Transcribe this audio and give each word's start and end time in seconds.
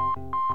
you 0.00 0.47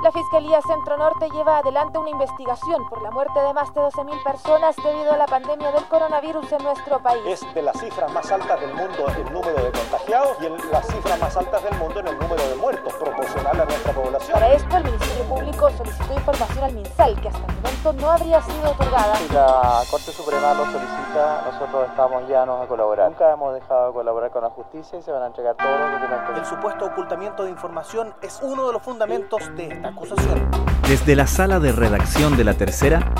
La 0.00 0.12
Fiscalía 0.12 0.62
Centro 0.62 0.96
Norte 0.96 1.28
lleva 1.28 1.58
adelante 1.58 1.98
una 1.98 2.10
investigación 2.10 2.88
por 2.88 3.02
la 3.02 3.10
muerte 3.10 3.40
de 3.40 3.52
más 3.52 3.74
de 3.74 3.80
12.000 3.80 4.22
personas 4.22 4.76
debido 4.76 5.12
a 5.12 5.16
la 5.16 5.26
pandemia 5.26 5.72
del 5.72 5.84
coronavirus 5.86 6.52
en 6.52 6.62
nuestro 6.62 7.00
país. 7.00 7.20
Es 7.26 7.52
de 7.52 7.62
las 7.62 7.76
cifras 7.80 8.12
más 8.12 8.30
altas 8.30 8.60
del 8.60 8.74
mundo 8.74 9.06
el 9.08 9.24
número 9.32 9.60
de 9.60 9.72
contagiados 9.72 10.36
y 10.40 10.46
en 10.46 10.56
las 10.70 10.86
cifras 10.86 11.18
más 11.18 11.36
altas 11.36 11.64
del 11.64 11.76
mundo 11.78 11.98
en 11.98 12.06
el 12.06 12.16
número 12.16 12.48
de 12.48 12.54
muertos, 12.54 12.92
proporcional 12.94 13.60
a 13.60 13.64
nuestra 13.64 13.92
población. 13.92 14.34
Para 14.34 14.52
esto, 14.52 14.76
el 14.76 14.84
Ministerio 14.84 15.24
Público 15.24 15.70
solicitó 15.70 16.14
información 16.14 16.64
al 16.64 16.72
MinSal, 16.74 17.20
que 17.20 17.28
hasta 17.28 17.46
el 17.46 17.54
momento 17.56 17.92
no 17.94 18.10
habría 18.12 18.40
sido 18.42 18.70
otorgada. 18.70 19.16
Si 19.16 19.34
la 19.34 19.82
Corte 19.90 20.12
Suprema 20.12 20.54
lo 20.54 20.64
solicita, 20.66 21.42
nosotros 21.44 21.88
estamos 21.90 22.28
llanos 22.28 22.62
a 22.62 22.68
colaborar. 22.68 23.10
Nunca 23.10 23.32
hemos 23.32 23.52
dejado 23.52 23.88
de 23.88 23.92
colaborar 23.94 24.30
con 24.30 24.44
la 24.44 24.50
justicia 24.50 24.96
y 24.96 25.02
se 25.02 25.10
van 25.10 25.24
a 25.24 25.26
entregar 25.26 25.56
todos 25.56 25.80
los 25.80 25.90
documentos. 25.90 26.38
El 26.38 26.44
supuesto 26.44 26.84
ocultamiento 26.84 27.42
de 27.42 27.50
información 27.50 28.14
es 28.22 28.38
uno 28.42 28.68
de 28.68 28.72
los 28.74 28.82
fundamentos 28.82 29.42
de 29.56 29.66
esta 29.66 29.87
acusación. 29.88 30.50
Desde 30.86 31.16
la 31.16 31.26
sala 31.26 31.60
de 31.60 31.72
redacción 31.72 32.36
de 32.36 32.44
La 32.44 32.54
Tercera, 32.54 33.12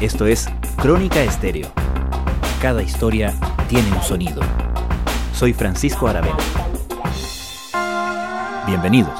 esto 0.00 0.26
es 0.26 0.48
Crónica 0.76 1.22
Estéreo. 1.22 1.68
Cada 2.60 2.82
historia 2.82 3.34
tiene 3.68 3.90
un 3.92 4.02
sonido. 4.02 4.42
Soy 5.32 5.52
Francisco 5.54 6.08
Aravena. 6.08 6.36
Bienvenidos. 8.66 9.18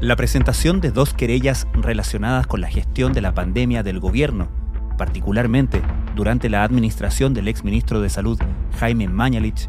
La 0.00 0.16
presentación 0.16 0.80
de 0.80 0.90
dos 0.90 1.14
querellas 1.14 1.66
relacionadas 1.72 2.46
con 2.46 2.60
la 2.60 2.68
gestión 2.68 3.12
de 3.14 3.22
la 3.22 3.32
pandemia 3.32 3.82
del 3.82 4.00
gobierno, 4.00 4.48
particularmente 4.98 5.80
durante 6.14 6.48
la 6.48 6.62
administración 6.62 7.34
del 7.34 7.48
exministro 7.48 8.00
de 8.00 8.08
Salud 8.08 8.38
Jaime 8.78 9.08
Mañalich, 9.08 9.68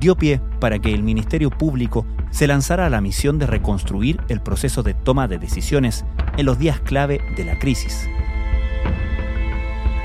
dio 0.00 0.16
pie 0.16 0.40
para 0.60 0.78
que 0.78 0.92
el 0.92 1.02
Ministerio 1.02 1.50
Público 1.50 2.06
se 2.30 2.46
lanzara 2.46 2.86
a 2.86 2.90
la 2.90 3.00
misión 3.00 3.38
de 3.38 3.46
reconstruir 3.46 4.20
el 4.28 4.40
proceso 4.40 4.82
de 4.82 4.94
toma 4.94 5.28
de 5.28 5.38
decisiones 5.38 6.04
en 6.36 6.46
los 6.46 6.58
días 6.58 6.80
clave 6.80 7.20
de 7.36 7.44
la 7.44 7.58
crisis. 7.58 8.08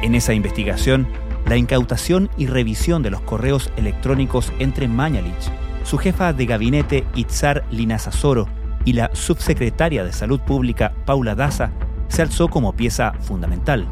En 0.02 0.14
esa 0.14 0.34
investigación, 0.34 1.08
la 1.48 1.58
incautación 1.58 2.30
y 2.38 2.48
revisión 2.48 3.02
de 3.02 3.10
los 3.10 3.22
correos 3.22 3.72
electrónicos 3.78 4.52
entre 4.60 4.88
Mañalich, 4.88 5.52
su 5.84 5.98
jefa 5.98 6.34
de 6.34 6.46
gabinete 6.46 7.06
Itzar 7.16 7.64
Linazazoro 7.72 8.48
y 8.84 8.94
la 8.94 9.10
subsecretaria 9.14 10.04
de 10.04 10.12
Salud 10.12 10.42
Pública 10.42 10.94
Paula 11.06 11.34
Daza 11.34 11.72
se 12.10 12.22
alzó 12.22 12.50
como 12.50 12.74
pieza 12.74 13.14
fundamental. 13.22 13.88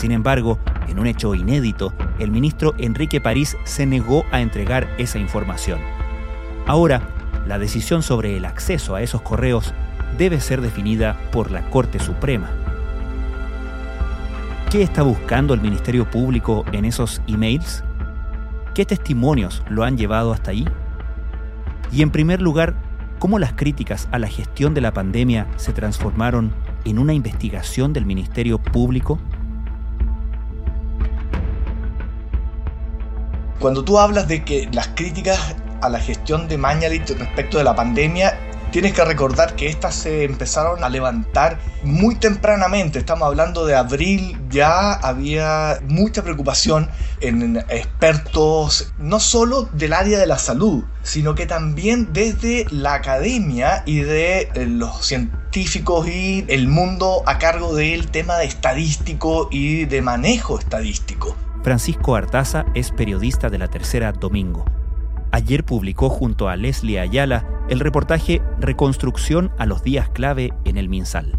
Sin 0.00 0.12
embargo, 0.12 0.58
en 0.88 0.98
un 0.98 1.06
hecho 1.06 1.34
inédito, 1.34 1.92
el 2.18 2.30
ministro 2.30 2.72
Enrique 2.78 3.20
París 3.20 3.58
se 3.64 3.84
negó 3.84 4.24
a 4.30 4.40
entregar 4.40 4.88
esa 4.96 5.18
información. 5.18 5.78
Ahora, 6.66 7.02
la 7.46 7.58
decisión 7.58 8.02
sobre 8.02 8.34
el 8.34 8.46
acceso 8.46 8.94
a 8.94 9.02
esos 9.02 9.20
correos 9.20 9.74
debe 10.16 10.40
ser 10.40 10.62
definida 10.62 11.20
por 11.32 11.50
la 11.50 11.68
Corte 11.68 11.98
Suprema. 11.98 12.48
¿Qué 14.70 14.80
está 14.82 15.02
buscando 15.02 15.52
el 15.52 15.60
Ministerio 15.60 16.10
Público 16.10 16.64
en 16.72 16.86
esos 16.86 17.20
emails? 17.26 17.84
¿Qué 18.72 18.86
testimonios 18.86 19.62
lo 19.68 19.84
han 19.84 19.98
llevado 19.98 20.32
hasta 20.32 20.52
ahí? 20.52 20.66
Y 21.92 22.00
en 22.00 22.10
primer 22.10 22.40
lugar, 22.40 22.74
¿cómo 23.18 23.38
las 23.38 23.52
críticas 23.52 24.08
a 24.12 24.18
la 24.18 24.28
gestión 24.28 24.72
de 24.72 24.80
la 24.80 24.94
pandemia 24.94 25.46
se 25.56 25.74
transformaron 25.74 26.52
en 26.86 26.98
una 26.98 27.12
investigación 27.12 27.92
del 27.92 28.06
Ministerio 28.06 28.56
Público? 28.56 29.18
Cuando 33.60 33.84
tú 33.84 33.98
hablas 33.98 34.26
de 34.26 34.42
que 34.42 34.70
las 34.72 34.88
críticas 34.88 35.54
a 35.82 35.90
la 35.90 36.00
gestión 36.00 36.48
de 36.48 36.56
Mañalich 36.56 37.10
respecto 37.10 37.58
de 37.58 37.64
la 37.64 37.74
pandemia, 37.76 38.34
tienes 38.72 38.94
que 38.94 39.04
recordar 39.04 39.54
que 39.54 39.68
estas 39.68 39.94
se 39.96 40.24
empezaron 40.24 40.82
a 40.82 40.88
levantar 40.88 41.58
muy 41.82 42.14
tempranamente. 42.14 42.98
Estamos 42.98 43.26
hablando 43.26 43.66
de 43.66 43.76
abril, 43.76 44.40
ya 44.48 44.94
había 44.94 45.78
mucha 45.86 46.22
preocupación 46.22 46.88
en 47.20 47.58
expertos, 47.68 48.94
no 48.98 49.20
solo 49.20 49.68
del 49.74 49.92
área 49.92 50.18
de 50.18 50.26
la 50.26 50.38
salud, 50.38 50.84
sino 51.02 51.34
que 51.34 51.44
también 51.44 52.14
desde 52.14 52.64
la 52.70 52.94
academia 52.94 53.82
y 53.84 54.00
de 54.00 54.48
eh, 54.54 54.64
los 54.66 55.04
científicos 55.04 56.08
y 56.08 56.46
el 56.48 56.66
mundo 56.66 57.24
a 57.26 57.36
cargo 57.36 57.74
del 57.74 58.10
tema 58.10 58.42
estadístico 58.42 59.48
y 59.50 59.84
de 59.84 60.00
manejo 60.00 60.58
estadístico. 60.58 61.36
Francisco 61.62 62.16
Artaza 62.16 62.64
es 62.74 62.90
periodista 62.90 63.50
de 63.50 63.58
la 63.58 63.68
Tercera 63.68 64.12
Domingo. 64.12 64.64
Ayer 65.30 65.64
publicó 65.64 66.08
junto 66.08 66.48
a 66.48 66.56
Leslie 66.56 66.98
Ayala 66.98 67.44
el 67.68 67.80
reportaje 67.80 68.40
Reconstrucción 68.58 69.52
a 69.58 69.66
los 69.66 69.82
días 69.82 70.08
clave 70.08 70.52
en 70.64 70.78
el 70.78 70.88
MinSal. 70.88 71.38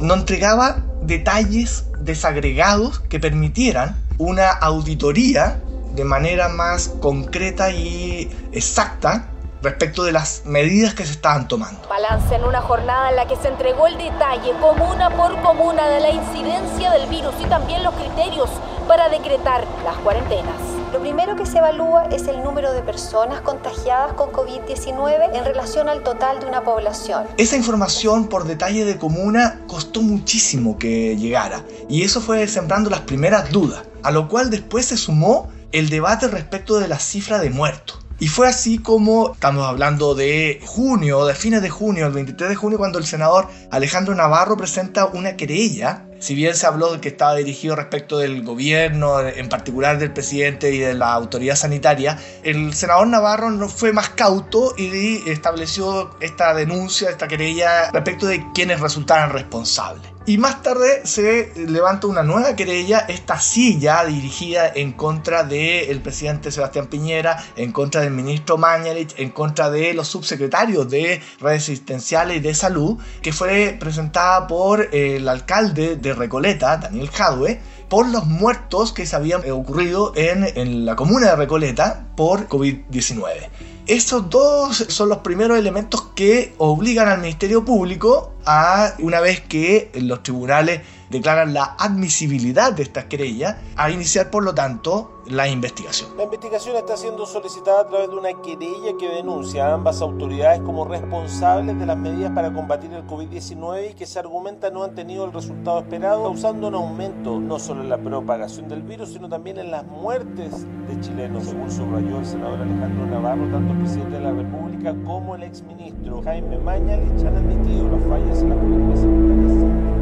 No 0.00 0.14
entregaba 0.14 0.84
detalles 1.02 1.86
desagregados 2.00 3.00
que 3.00 3.20
permitieran 3.20 3.96
una 4.18 4.48
auditoría 4.48 5.60
de 5.94 6.04
manera 6.04 6.48
más 6.48 6.88
concreta 6.88 7.70
y 7.70 8.30
exacta 8.52 9.28
respecto 9.64 10.04
de 10.04 10.12
las 10.12 10.42
medidas 10.44 10.94
que 10.94 11.04
se 11.04 11.12
estaban 11.12 11.48
tomando. 11.48 11.88
Balance 11.88 12.34
en 12.34 12.44
una 12.44 12.60
jornada 12.60 13.10
en 13.10 13.16
la 13.16 13.26
que 13.26 13.36
se 13.36 13.48
entregó 13.48 13.86
el 13.86 13.98
detalle 13.98 14.52
comuna 14.60 15.10
por 15.10 15.40
comuna 15.42 15.88
de 15.88 16.00
la 16.00 16.10
incidencia 16.10 16.92
del 16.92 17.08
virus 17.08 17.34
y 17.40 17.46
también 17.46 17.82
los 17.82 17.94
criterios 17.94 18.50
para 18.86 19.08
decretar 19.08 19.64
las 19.84 19.96
cuarentenas. 19.96 20.54
Lo 20.92 21.00
primero 21.00 21.34
que 21.34 21.44
se 21.44 21.58
evalúa 21.58 22.04
es 22.12 22.28
el 22.28 22.42
número 22.44 22.72
de 22.72 22.80
personas 22.80 23.40
contagiadas 23.40 24.12
con 24.12 24.30
COVID-19 24.30 25.34
en 25.34 25.44
relación 25.44 25.88
al 25.88 26.04
total 26.04 26.38
de 26.38 26.46
una 26.46 26.62
población. 26.62 27.26
Esa 27.36 27.56
información 27.56 28.28
por 28.28 28.44
detalle 28.44 28.84
de 28.84 28.96
comuna 28.96 29.60
costó 29.66 30.02
muchísimo 30.02 30.78
que 30.78 31.16
llegara 31.16 31.64
y 31.88 32.04
eso 32.04 32.20
fue 32.20 32.46
sembrando 32.46 32.90
las 32.90 33.00
primeras 33.00 33.50
dudas, 33.50 33.82
a 34.04 34.12
lo 34.12 34.28
cual 34.28 34.50
después 34.50 34.86
se 34.86 34.96
sumó 34.96 35.50
el 35.72 35.88
debate 35.88 36.28
respecto 36.28 36.78
de 36.78 36.86
la 36.86 37.00
cifra 37.00 37.40
de 37.40 37.50
muertos. 37.50 38.03
Y 38.20 38.28
fue 38.28 38.48
así 38.48 38.78
como 38.78 39.32
estamos 39.32 39.66
hablando 39.66 40.14
de 40.14 40.60
junio, 40.64 41.26
de 41.26 41.34
fines 41.34 41.62
de 41.62 41.70
junio, 41.70 42.06
el 42.06 42.12
23 42.12 42.48
de 42.48 42.54
junio, 42.54 42.78
cuando 42.78 42.98
el 42.98 43.06
senador 43.06 43.48
Alejandro 43.70 44.14
Navarro 44.14 44.56
presenta 44.56 45.06
una 45.06 45.36
querella. 45.36 46.04
Si 46.24 46.34
bien 46.34 46.54
se 46.54 46.66
habló 46.66 46.90
de 46.90 47.02
que 47.02 47.08
estaba 47.08 47.34
dirigido 47.34 47.76
respecto 47.76 48.16
del 48.16 48.42
gobierno, 48.42 49.20
en 49.20 49.46
particular 49.50 49.98
del 49.98 50.10
presidente 50.10 50.72
y 50.72 50.78
de 50.78 50.94
la 50.94 51.12
autoridad 51.12 51.54
sanitaria, 51.54 52.18
el 52.42 52.72
senador 52.72 53.08
Navarro 53.08 53.50
no 53.50 53.68
fue 53.68 53.92
más 53.92 54.08
cauto 54.08 54.74
y 54.78 55.28
estableció 55.28 56.16
esta 56.20 56.54
denuncia, 56.54 57.10
esta 57.10 57.28
querella 57.28 57.90
respecto 57.90 58.24
de 58.26 58.42
quienes 58.54 58.80
resultaran 58.80 59.34
responsables. 59.34 60.14
Y 60.26 60.38
más 60.38 60.62
tarde 60.62 61.02
se 61.04 61.52
levanta 61.54 62.06
una 62.06 62.22
nueva 62.22 62.56
querella, 62.56 63.00
esta 63.00 63.38
sí 63.38 63.78
ya 63.78 64.06
dirigida 64.06 64.72
en 64.74 64.92
contra 64.92 65.44
del 65.44 66.00
presidente 66.00 66.50
Sebastián 66.50 66.86
Piñera, 66.86 67.44
en 67.56 67.72
contra 67.72 68.00
del 68.00 68.12
ministro 68.12 68.56
Mañalich, 68.56 69.12
en 69.18 69.28
contra 69.28 69.68
de 69.68 69.92
los 69.92 70.08
subsecretarios 70.08 70.88
de 70.88 71.20
redes 71.40 71.64
asistenciales 71.64 72.38
y 72.38 72.40
de 72.40 72.54
salud, 72.54 72.96
que 73.20 73.34
fue 73.34 73.76
presentada 73.78 74.46
por 74.46 74.88
el 74.94 75.28
alcalde 75.28 75.96
de 75.96 76.13
Recoleta, 76.14 76.76
Daniel 76.76 77.10
Jadwe, 77.10 77.60
por 77.88 78.08
los 78.08 78.26
muertos 78.26 78.92
que 78.92 79.06
se 79.06 79.16
habían 79.16 79.48
ocurrido 79.50 80.12
en, 80.16 80.44
en 80.56 80.84
la 80.84 80.96
comuna 80.96 81.30
de 81.30 81.36
Recoleta 81.36 82.06
por 82.16 82.48
COVID-19. 82.48 83.48
Estos 83.86 84.30
dos 84.30 84.76
son 84.88 85.10
los 85.10 85.18
primeros 85.18 85.58
elementos 85.58 86.02
que 86.14 86.54
obligan 86.56 87.08
al 87.08 87.20
Ministerio 87.20 87.64
Público 87.66 88.32
a, 88.46 88.94
una 88.98 89.20
vez 89.20 89.42
que 89.42 89.90
los 89.94 90.22
tribunales 90.22 90.80
declaran 91.10 91.54
la 91.54 91.76
admisibilidad 91.78 92.72
de 92.72 92.82
estas 92.82 93.04
querellas, 93.04 93.56
a 93.76 93.90
iniciar 93.90 94.30
por 94.30 94.44
lo 94.44 94.54
tanto 94.54 95.22
la 95.26 95.48
investigación. 95.48 96.10
La 96.16 96.24
investigación 96.24 96.76
está 96.76 96.96
siendo 96.96 97.26
solicitada 97.26 97.80
a 97.80 97.86
través 97.86 98.10
de 98.10 98.16
una 98.16 98.30
querella 98.42 98.92
que 98.98 99.08
denuncia 99.08 99.66
a 99.66 99.74
ambas 99.74 100.00
autoridades 100.02 100.60
como 100.60 100.84
responsables 100.84 101.78
de 101.78 101.86
las 101.86 101.96
medidas 101.96 102.32
para 102.32 102.52
combatir 102.52 102.92
el 102.92 103.06
COVID-19 103.06 103.90
y 103.90 103.94
que 103.94 104.06
se 104.06 104.18
argumenta 104.18 104.70
no 104.70 104.84
han 104.84 104.94
tenido 104.94 105.24
el 105.24 105.32
resultado 105.32 105.78
esperado, 105.78 106.24
causando 106.24 106.68
un 106.68 106.74
aumento 106.74 107.40
no 107.40 107.58
solo 107.58 107.82
en 107.82 107.88
la 107.88 107.98
propagación 107.98 108.68
del 108.68 108.82
virus, 108.82 109.12
sino 109.12 109.28
también 109.28 109.58
en 109.58 109.70
las 109.70 109.86
muertes 109.86 110.66
de 110.88 111.00
chilenos, 111.00 111.44
según 111.44 111.70
subrayó 111.70 112.18
el 112.18 112.26
senador 112.26 112.60
Alejandro 112.60 113.06
Navarro, 113.06 113.48
tanto 113.50 113.72
el 113.72 113.78
presidente 113.80 114.16
de 114.16 114.20
la 114.20 114.32
República 114.32 114.94
como 115.04 115.34
el 115.36 115.44
exministro 115.44 116.22
Jaime 116.22 116.58
Mañalich 116.58 117.24
han 117.24 117.36
admitido 117.36 117.88
las 117.88 118.02
fallas 118.08 118.42
en 118.42 118.48
la 118.50 118.56
política 118.56 118.96
sanitaria. 118.96 119.93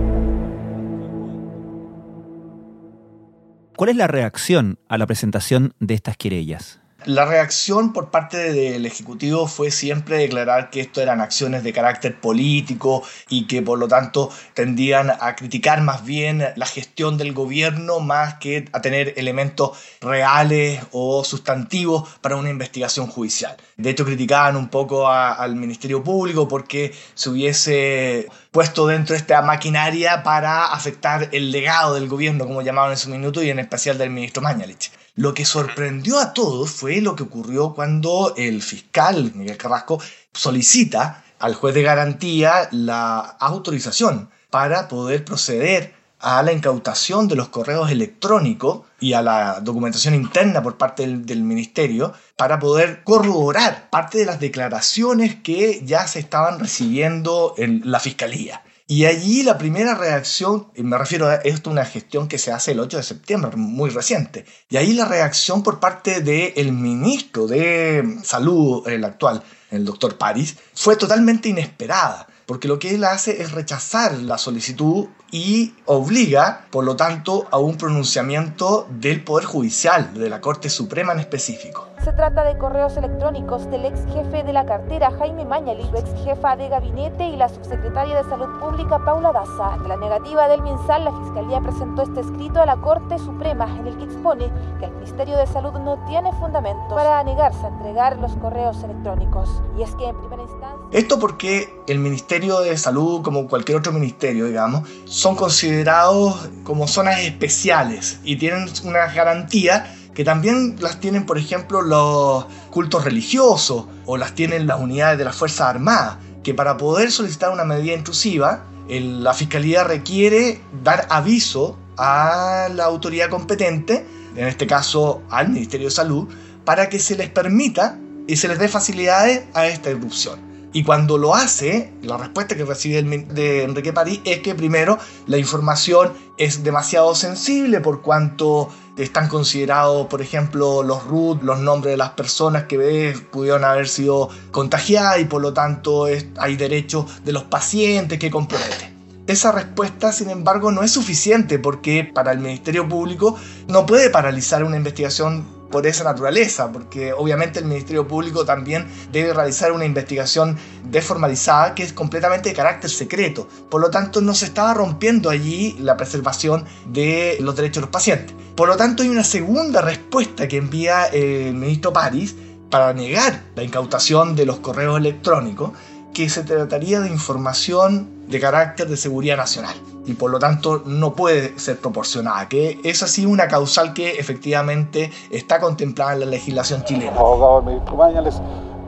¿Cuál 3.77 3.91
es 3.91 3.97
la 3.97 4.07
reacción 4.07 4.79
a 4.89 4.99
la 4.99 5.07
presentación 5.07 5.75
de 5.81 5.95
estas 5.95 6.19
querellas? 6.19 6.82
La 7.07 7.25
reacción 7.25 7.93
por 7.93 8.11
parte 8.11 8.53
del 8.53 8.87
Ejecutivo 8.87 9.47
fue 9.49 9.71
siempre 9.71 10.19
declarar 10.19 10.71
que 10.71 10.81
esto 10.81 11.01
eran 11.01 11.21
acciones 11.21 11.65
de 11.65 11.73
carácter 11.73 12.21
político 12.21 13.03
y 13.29 13.47
que 13.47 13.61
por 13.63 13.79
lo 13.79 13.89
tanto 13.89 14.31
tendían 14.55 15.11
a 15.11 15.35
criticar 15.35 15.81
más 15.83 16.05
bien 16.05 16.45
la 16.55 16.67
gestión 16.67 17.19
del 17.19 17.33
gobierno 17.33 18.01
más 18.01 18.35
que 18.35 18.67
a 18.73 18.81
tener 18.81 19.15
elementos 19.17 19.79
reales 20.01 20.81
o 20.93 21.25
sustantivos 21.25 22.09
para 22.21 22.37
una 22.37 22.51
investigación 22.51 23.07
judicial. 23.07 23.57
De 23.77 23.91
hecho, 23.91 24.05
criticaban 24.05 24.57
un 24.57 24.69
poco 24.69 25.09
al 25.09 25.57
Ministerio 25.57 26.05
Público 26.05 26.47
porque 26.47 26.95
se 27.15 27.31
hubiese 27.31 28.29
puesto 28.53 28.87
dentro 28.87 29.15
de 29.15 29.19
esta 29.19 29.43
maquinaria 29.43 30.23
para 30.23 30.67
afectar 30.67 31.31
el 31.33 31.51
legado 31.51 31.95
del 31.95 32.09
gobierno, 32.09 32.47
como 32.47 32.63
llamaban 32.63 32.93
en 32.93 32.99
su 32.99 33.11
minuto, 33.11 33.43
y 33.43 33.51
en 33.51 33.59
especial 33.59 33.99
del 33.99 34.11
ministro 34.11 34.43
Mañalich. 34.43 34.93
Lo 35.15 35.35
que 35.35 35.45
sorprendió 35.45 36.19
a 36.19 36.33
todos 36.33 36.71
fue 36.71 37.03
lo 37.03 37.15
que 37.15 37.25
ocurrió 37.25 37.75
cuando 37.75 38.33
el 38.35 38.63
fiscal 38.63 39.33
Miguel 39.35 39.59
Carrasco 39.59 40.01
solicita 40.33 41.23
al 41.39 41.55
juez 41.55 41.75
de 41.75 41.83
garantía 41.83 42.69
la 42.71 43.19
autorización 43.19 44.31
para 44.49 44.89
poder 44.89 45.23
proceder 45.23 45.95
a 46.19 46.43
la 46.43 46.53
incautación 46.53 47.29
de 47.29 47.37
los 47.37 47.51
correos 47.51 47.91
electrónicos 47.91 48.87
y 49.01 49.13
a 49.13 49.21
la 49.21 49.61
documentación 49.61 50.15
interna 50.15 50.63
por 50.63 50.79
parte 50.79 51.03
del, 51.03 51.27
del, 51.27 51.43
ministerio 51.43 52.15
para 52.37 52.59
poder 52.59 53.05
corroborar 53.05 53.91
parte 53.91 54.17
de 54.17 54.25
las 54.25 54.41
declaraciones 54.41 55.35
que 55.43 55.83
ya 55.85 56.07
se 56.07 56.21
estaban 56.21 56.59
recibiendo 56.59 57.53
en 57.59 57.83
la 57.85 58.01
fiscalía. 58.01 58.63
Y 58.95 59.07
allí 59.07 59.43
la 59.43 59.57
primera 59.57 59.95
reacción, 59.95 60.67
y 60.75 60.83
me 60.83 60.99
refiero 60.99 61.27
a 61.27 61.37
esto, 61.37 61.71
una 61.71 61.87
gestión 61.87 62.29
que 62.29 62.37
se 62.37 62.53
hace 62.53 62.73
el 62.73 62.81
8 62.81 62.99
de 62.99 63.03
septiembre, 63.03 63.57
muy 63.57 63.89
reciente, 63.89 64.45
y 64.69 64.77
ahí 64.77 64.93
la 64.93 65.07
reacción 65.07 65.63
por 65.63 65.81
parte 65.81 66.21
del 66.21 66.73
ministro 66.73 67.47
de 67.47 68.19
Salud, 68.23 68.87
el 68.87 69.03
actual, 69.03 69.43
el 69.71 69.87
doctor 69.87 70.19
París, 70.19 70.59
fue 70.75 70.97
totalmente 70.97 71.49
inesperada 71.49 72.27
porque 72.45 72.69
lo 72.69 72.79
que 72.79 72.95
él 72.95 73.05
hace 73.05 73.41
es 73.41 73.53
rechazar 73.53 74.13
la 74.19 74.37
solicitud 74.37 75.07
y 75.31 75.73
obliga, 75.87 76.67
por 76.71 76.85
lo 76.85 76.95
tanto, 76.95 77.49
a 77.51 77.57
un 77.57 77.79
pronunciamiento 77.79 78.87
del 78.91 79.25
Poder 79.25 79.47
Judicial, 79.47 80.13
de 80.13 80.29
la 80.29 80.43
Corte 80.43 80.69
Suprema 80.69 81.15
en 81.15 81.21
específico. 81.21 81.92
Se 82.05 82.13
trata 82.13 82.43
de 82.43 82.59
correos 82.59 82.97
electrónicos 82.97 83.71
del 83.71 83.85
ex 83.85 84.05
jefe 84.13 84.43
de 84.43 84.53
la 84.53 84.67
cartera 84.67 85.13
Jaime 85.19 85.45
Mañali, 85.45 85.89
ex 85.97 86.11
jefa 86.25 86.57
de 86.57 86.69
gabinete 86.69 87.29
y 87.29 87.37
la 87.37 87.49
subsecretaria 87.49 88.17
de 88.21 88.29
Salud 88.29 88.49
Pública 88.59 88.99
Paula 89.05 89.31
Daza. 89.31 89.75
Ante 89.75 89.89
la 89.89 89.97
negativa 89.97 90.49
del 90.49 90.63
MinSal, 90.63 91.05
la 91.05 91.13
Fiscalía 91.13 91.61
presentó 91.61 92.03
este 92.03 92.23
escrito 92.23 92.61
a 92.61 92.67
la 92.67 92.77
Corte 92.79 93.21
Suprema 93.21 93.69
en 93.79 93.87
el 93.87 93.97
que 93.99 94.05
expone 94.05 94.51
que 94.81 94.87
el 94.87 94.93
Ministerio 94.95 95.37
de 95.37 95.47
Salud 95.47 95.75
no 95.75 96.05
tiene 96.09 96.33
fundamento 96.41 96.93
para 96.93 97.23
negarse 97.23 97.65
a 97.65 97.69
entregar 97.69 98.17
los 98.17 98.33
correos 98.33 98.83
electrónicos. 98.83 99.63
Y 99.79 99.83
es 99.83 99.95
que 99.95 100.09
en 100.09 100.19
primera 100.19 100.43
instancia... 100.43 100.89
Esto 100.91 101.21
porque 101.21 101.73
el 101.87 102.01
Ministerio 102.01 102.59
de 102.63 102.77
Salud, 102.79 103.23
como 103.23 103.47
cualquier 103.47 103.79
otro 103.79 103.93
ministerio, 103.93 104.47
digamos, 104.47 104.89
son 105.05 105.37
considerados 105.37 106.51
como 106.65 106.89
zonas 106.89 107.21
especiales 107.21 108.19
y 108.25 108.35
tienen 108.35 108.67
una 108.85 109.07
garantía 109.07 109.87
que 110.15 110.25
también 110.25 110.77
las 110.81 111.01
tienen, 111.01 111.25
por 111.25 111.39
ejemplo, 111.39 111.83
los 111.83 112.47
cultos 112.71 113.05
religiosos 113.05 113.87
o 114.05 114.17
las 114.17 114.35
tienen 114.35 114.67
las 114.67 114.81
unidades 114.81 115.19
de 115.19 115.25
las 115.25 115.37
Fuerzas 115.37 115.69
Armadas, 115.69 116.17
que 116.43 116.55
para 116.55 116.77
poder 116.77 117.11
solicitar 117.11 117.51
una 117.51 117.65
medida 117.65 117.95
intrusiva, 117.95 118.65
la 118.89 119.33
Fiscalía 119.33 119.85
requiere 119.85 120.61
dar 120.83 121.07
aviso 121.09 121.79
a 121.97 122.69
la 122.75 122.85
autoridad 122.85 123.31
competente, 123.31 124.07
en 124.37 124.47
este 124.47 124.67
caso 124.67 125.23
al 125.31 125.49
Ministerio 125.49 125.87
de 125.87 125.93
Salud, 125.93 126.29
para 126.65 126.89
que 126.89 126.99
se 126.99 127.17
les 127.17 127.31
permita 127.31 127.99
y 128.27 128.37
se 128.37 128.49
les 128.49 128.59
dé 128.59 128.69
facilidades 128.69 129.45
a 129.55 129.67
esta 129.67 129.91
irrupción. 129.91 130.52
Y 130.75 130.85
cuando 130.85 131.19
lo 131.19 131.35
hace, 131.35 131.93
la 132.03 132.17
respuesta 132.17 132.57
que 132.57 132.65
recibe 132.65 133.03
de 133.03 133.63
Enrique 133.65 133.93
París 133.93 134.21
es 134.25 134.39
que 134.41 134.55
primero 134.55 134.99
la 135.27 135.37
información 135.37 136.13
es 136.39 136.65
demasiado 136.65 137.15
sensible 137.15 137.81
por 137.81 138.01
cuanto 138.01 138.71
están 138.97 139.29
considerados, 139.29 140.07
por 140.07 140.23
ejemplo, 140.23 140.83
los 140.83 141.05
root, 141.05 141.43
los 141.43 141.61
nombres 141.61 141.93
de 141.93 141.97
las 141.97 142.11
personas 142.11 142.65
que 142.65 143.15
pudieron 143.31 143.65
haber 143.65 143.89
sido 143.89 144.31
contagiadas 144.51 145.21
y 145.21 145.25
por 145.27 145.43
lo 145.43 145.53
tanto 145.53 146.07
hay 146.39 146.57
derechos 146.57 147.23
de 147.25 147.33
los 147.33 147.45
pacientes 147.45 148.19
que 148.19 148.31
comprometen. 148.31 148.93
Esa 149.27 149.53
respuesta, 149.53 150.11
sin 150.11 150.31
embargo, 150.31 150.73
no 150.73 150.83
es 150.83 150.91
suficiente 150.91 151.59
porque 151.59 152.11
para 152.13 152.33
el 152.33 152.41
Ministerio 152.41 152.89
Público 152.89 153.37
no 153.69 153.87
puede 153.87 154.11
paralizar 154.11 154.65
una 154.65 154.77
investigación 154.77 155.62
por 155.73 155.89
esa 155.89 156.05
naturaleza, 156.05 156.71
porque 156.71 157.13
obviamente 157.13 157.59
el 157.59 157.65
Ministerio 157.65 158.07
Público 158.07 158.45
también 158.45 158.87
debe 159.11 159.35
realizar 159.35 159.73
una 159.73 159.85
investigación 159.85 160.57
desformalizada 160.85 161.75
que 161.75 161.83
es 161.83 161.93
completamente 161.93 162.51
de 162.51 162.55
carácter 162.55 162.91
secreto. 162.91 163.49
Por 163.69 163.81
lo 163.81 163.91
tanto, 163.91 164.21
no 164.21 164.35
se 164.35 164.45
estaba 164.45 164.73
rompiendo 164.75 165.31
allí 165.31 165.77
la 165.81 165.97
preservación 165.97 166.65
de 166.87 167.39
los 167.41 167.57
derechos 167.57 167.77
de 167.77 167.81
los 167.81 167.91
pacientes. 167.91 168.37
Por 168.55 168.69
lo 168.69 168.77
tanto, 168.77 169.03
hay 169.03 169.09
una 169.09 169.25
segunda 169.25 169.81
respuesta 169.81 170.47
que 170.47 170.59
envía 170.59 171.07
el 171.07 171.55
ministro 171.55 171.93
París 171.93 172.37
para 172.71 172.93
negar 172.93 173.43
la 173.57 173.65
incautación 173.65 174.37
de 174.37 174.47
los 174.47 174.61
correos 174.61 174.99
electrónicos, 174.99 175.73
que 176.15 176.29
se 176.29 176.45
trataría 176.45 177.01
de 177.01 177.09
información 177.09 178.09
de 178.29 178.39
carácter 178.39 178.87
de 178.87 178.97
seguridad 178.97 179.39
nacional 179.39 179.75
y 180.07 180.15
por 180.15 180.31
lo 180.31 180.39
tanto 180.39 180.83
no 180.87 181.13
puede 181.13 181.59
ser 181.59 181.79
proporcionada, 181.81 182.49
que 182.49 182.81
es 182.83 183.03
así 183.03 183.27
una 183.27 183.49
causal 183.49 183.93
que 183.93 184.19
efectivamente 184.19 185.11
está 185.31 185.61
contemplada 185.61 186.15
en 186.15 186.21
la 186.21 186.27
legislación 186.27 186.83
chilena. 186.85 187.13
Los 187.13 187.21
abogados 187.21 187.65
del 187.65 187.75
ministro 187.75 187.97
Mañales 187.97 188.43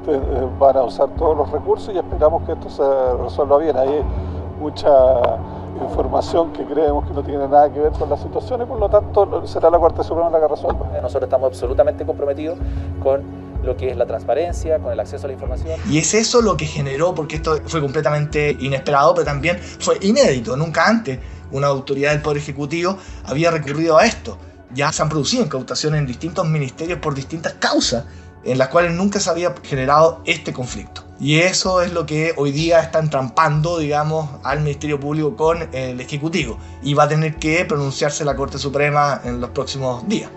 eh, 0.08 0.20
van 0.58 0.76
a 0.76 0.82
usar 0.82 1.08
todos 1.16 1.36
los 1.36 1.50
recursos 1.50 1.94
y 1.94 1.98
esperamos 1.98 2.42
que 2.44 2.52
esto 2.52 2.68
se 2.68 3.22
resuelva 3.22 3.58
bien. 3.58 3.76
Hay 3.76 4.02
mucha 4.60 4.90
información 5.82 6.52
que 6.52 6.64
creemos 6.64 7.06
que 7.06 7.12
no 7.12 7.22
tiene 7.22 7.48
nada 7.48 7.72
que 7.72 7.80
ver 7.80 7.92
con 7.92 8.08
la 8.08 8.16
situación 8.16 8.62
y 8.62 8.64
por 8.64 8.78
lo 8.78 8.88
tanto 8.88 9.46
será 9.46 9.70
la 9.70 9.78
Corte 9.78 10.02
Suprema 10.02 10.30
la 10.30 10.40
que 10.40 10.48
resuelva. 10.48 10.86
Nosotros 11.00 11.24
estamos 11.24 11.48
absolutamente 11.48 12.04
comprometidos 12.04 12.58
con 13.02 13.22
lo 13.64 13.76
que 13.76 13.90
es 13.90 13.96
la 13.96 14.06
transparencia, 14.06 14.78
con 14.78 14.92
el 14.92 15.00
acceso 15.00 15.26
a 15.26 15.28
la 15.28 15.32
información. 15.34 15.80
Y 15.90 15.98
es 15.98 16.14
eso 16.14 16.40
lo 16.42 16.56
que 16.56 16.66
generó, 16.66 17.14
porque 17.14 17.36
esto 17.36 17.60
fue 17.66 17.80
completamente 17.80 18.56
inesperado, 18.60 19.14
pero 19.14 19.24
también 19.24 19.58
fue 19.58 19.98
inédito. 20.00 20.56
Nunca 20.56 20.86
antes 20.86 21.18
una 21.50 21.68
autoridad 21.68 22.12
del 22.12 22.22
Poder 22.22 22.38
Ejecutivo 22.38 22.98
había 23.24 23.50
recurrido 23.50 23.98
a 23.98 24.06
esto. 24.06 24.38
Ya 24.72 24.92
se 24.92 25.02
han 25.02 25.08
producido 25.08 25.44
incautaciones 25.44 26.00
en 26.00 26.06
distintos 26.06 26.46
ministerios 26.48 26.98
por 26.98 27.14
distintas 27.14 27.54
causas 27.54 28.04
en 28.44 28.58
las 28.58 28.68
cuales 28.68 28.92
nunca 28.92 29.20
se 29.20 29.30
había 29.30 29.54
generado 29.62 30.20
este 30.24 30.52
conflicto. 30.52 31.02
Y 31.20 31.38
eso 31.38 31.80
es 31.80 31.92
lo 31.92 32.06
que 32.06 32.34
hoy 32.36 32.50
día 32.50 32.80
está 32.80 32.98
entrampando, 32.98 33.78
digamos, 33.78 34.28
al 34.42 34.60
Ministerio 34.60 34.98
Público 34.98 35.36
con 35.36 35.68
el 35.72 36.00
Ejecutivo. 36.00 36.58
Y 36.82 36.94
va 36.94 37.04
a 37.04 37.08
tener 37.08 37.36
que 37.36 37.64
pronunciarse 37.64 38.24
la 38.24 38.36
Corte 38.36 38.58
Suprema 38.58 39.20
en 39.24 39.40
los 39.40 39.50
próximos 39.50 40.06
días. 40.08 40.30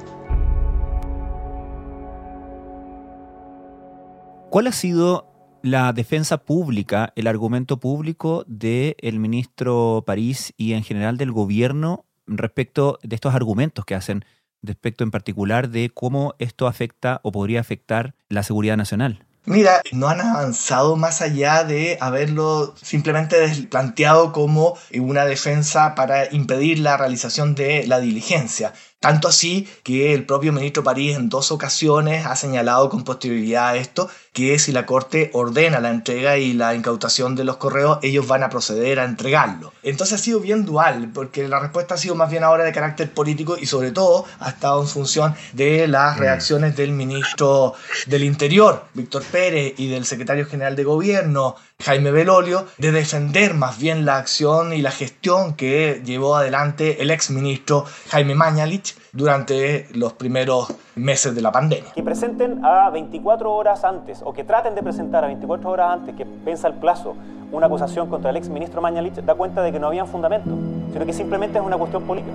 ¿Cuál 4.49 4.67
ha 4.67 4.71
sido 4.71 5.59
la 5.61 5.91
defensa 5.91 6.37
pública, 6.37 7.11
el 7.17 7.27
argumento 7.27 7.81
público 7.81 8.45
del 8.47 8.95
el 8.99 9.19
ministro 9.19 10.03
París 10.07 10.53
y 10.55 10.71
en 10.73 10.83
general 10.83 11.17
del 11.17 11.33
gobierno 11.33 12.05
respecto 12.27 12.97
de 13.03 13.15
estos 13.15 13.35
argumentos 13.35 13.83
que 13.83 13.95
hacen, 13.95 14.23
respecto 14.63 15.03
en 15.03 15.11
particular 15.11 15.69
de 15.69 15.89
cómo 15.93 16.33
esto 16.39 16.67
afecta 16.67 17.19
o 17.23 17.31
podría 17.33 17.59
afectar 17.59 18.15
la 18.29 18.41
seguridad 18.41 18.77
nacional? 18.77 19.27
Mira, 19.43 19.81
no 19.93 20.09
han 20.09 20.19
avanzado 20.19 20.97
más 20.97 21.21
allá 21.21 21.63
de 21.63 21.97
haberlo 22.01 22.75
simplemente 22.81 23.37
planteado 23.69 24.33
como 24.33 24.77
una 24.93 25.25
defensa 25.25 25.95
para 25.95 26.33
impedir 26.33 26.79
la 26.79 26.97
realización 26.97 27.55
de 27.55 27.87
la 27.87 27.99
diligencia. 27.99 28.73
Tanto 28.99 29.27
así 29.27 29.67
que 29.83 30.15
el 30.15 30.25
propio 30.25 30.51
ministro 30.51 30.83
París 30.83 31.15
en 31.15 31.29
dos 31.29 31.51
ocasiones 31.51 32.25
ha 32.25 32.35
señalado 32.35 32.89
con 32.89 33.03
posterioridad 33.03 33.77
esto, 33.77 34.09
que 34.33 34.57
si 34.57 34.71
la 34.71 34.87
Corte 34.87 35.29
ordena 35.33 35.79
la 35.79 35.91
entrega 35.91 36.37
y 36.37 36.53
la 36.53 36.73
incautación 36.73 37.35
de 37.35 37.43
los 37.43 37.57
correos, 37.57 37.99
ellos 38.01 38.27
van 38.27 38.41
a 38.41 38.49
proceder 38.49 38.99
a 38.99 39.05
entregarlo. 39.05 39.71
Entonces 39.83 40.19
ha 40.19 40.23
sido 40.23 40.39
bien 40.39 40.65
dual, 40.65 41.11
porque 41.13 41.47
la 41.47 41.59
respuesta 41.59 41.93
ha 41.93 41.97
sido 41.97 42.15
más 42.15 42.31
bien 42.31 42.43
ahora 42.43 42.63
de 42.63 42.71
carácter 42.71 43.11
político 43.13 43.55
y 43.59 43.67
sobre 43.67 43.91
todo 43.91 44.25
ha 44.39 44.49
estado 44.49 44.81
en 44.81 44.87
función 44.87 45.35
de 45.53 45.87
las 45.87 46.17
mm. 46.17 46.19
reacciones 46.19 46.75
del 46.75 46.91
ministro 46.91 47.75
del 48.07 48.23
Interior, 48.23 48.85
Víctor 48.95 49.23
Pérez, 49.23 49.73
y 49.77 49.89
del 49.89 50.05
secretario 50.05 50.47
general 50.47 50.75
de 50.75 50.83
Gobierno, 50.83 51.55
Jaime 51.79 52.09
Belolio, 52.09 52.65
de 52.79 52.91
defender 52.91 53.53
más 53.53 53.77
bien 53.77 54.03
la 54.03 54.17
acción 54.17 54.73
y 54.73 54.81
la 54.81 54.89
gestión 54.89 55.53
que 55.53 56.01
llevó 56.03 56.35
adelante 56.35 57.03
el 57.03 57.11
ex 57.11 57.29
ministro 57.29 57.85
Jaime 58.09 58.33
Mañalich 58.33 58.95
durante 59.13 59.87
los 59.93 60.13
primeros 60.13 60.73
meses 60.95 61.35
de 61.35 61.41
la 61.41 61.51
pandemia. 61.51 61.91
Que 61.93 62.01
presenten 62.01 62.65
a 62.65 62.89
24 62.89 63.53
horas 63.53 63.83
antes, 63.83 64.21
o 64.23 64.33
que 64.33 64.43
traten 64.43 64.73
de 64.73 64.81
presentar 64.81 65.23
a 65.23 65.27
24 65.27 65.69
horas 65.69 65.93
antes, 65.93 66.15
que 66.15 66.25
pensa 66.25 66.67
el 66.67 66.73
plazo, 66.73 67.15
una 67.51 67.67
acusación 67.67 68.09
contra 68.09 68.31
el 68.31 68.37
ex 68.37 68.49
ministro 68.49 68.81
Mañalich, 68.81 69.13
da 69.13 69.35
cuenta 69.35 69.61
de 69.61 69.71
que 69.71 69.79
no 69.79 69.87
habían 69.87 70.07
fundamento, 70.07 70.49
sino 70.91 71.05
que 71.05 71.13
simplemente 71.13 71.59
es 71.59 71.63
una 71.63 71.77
cuestión 71.77 72.03
política. 72.07 72.33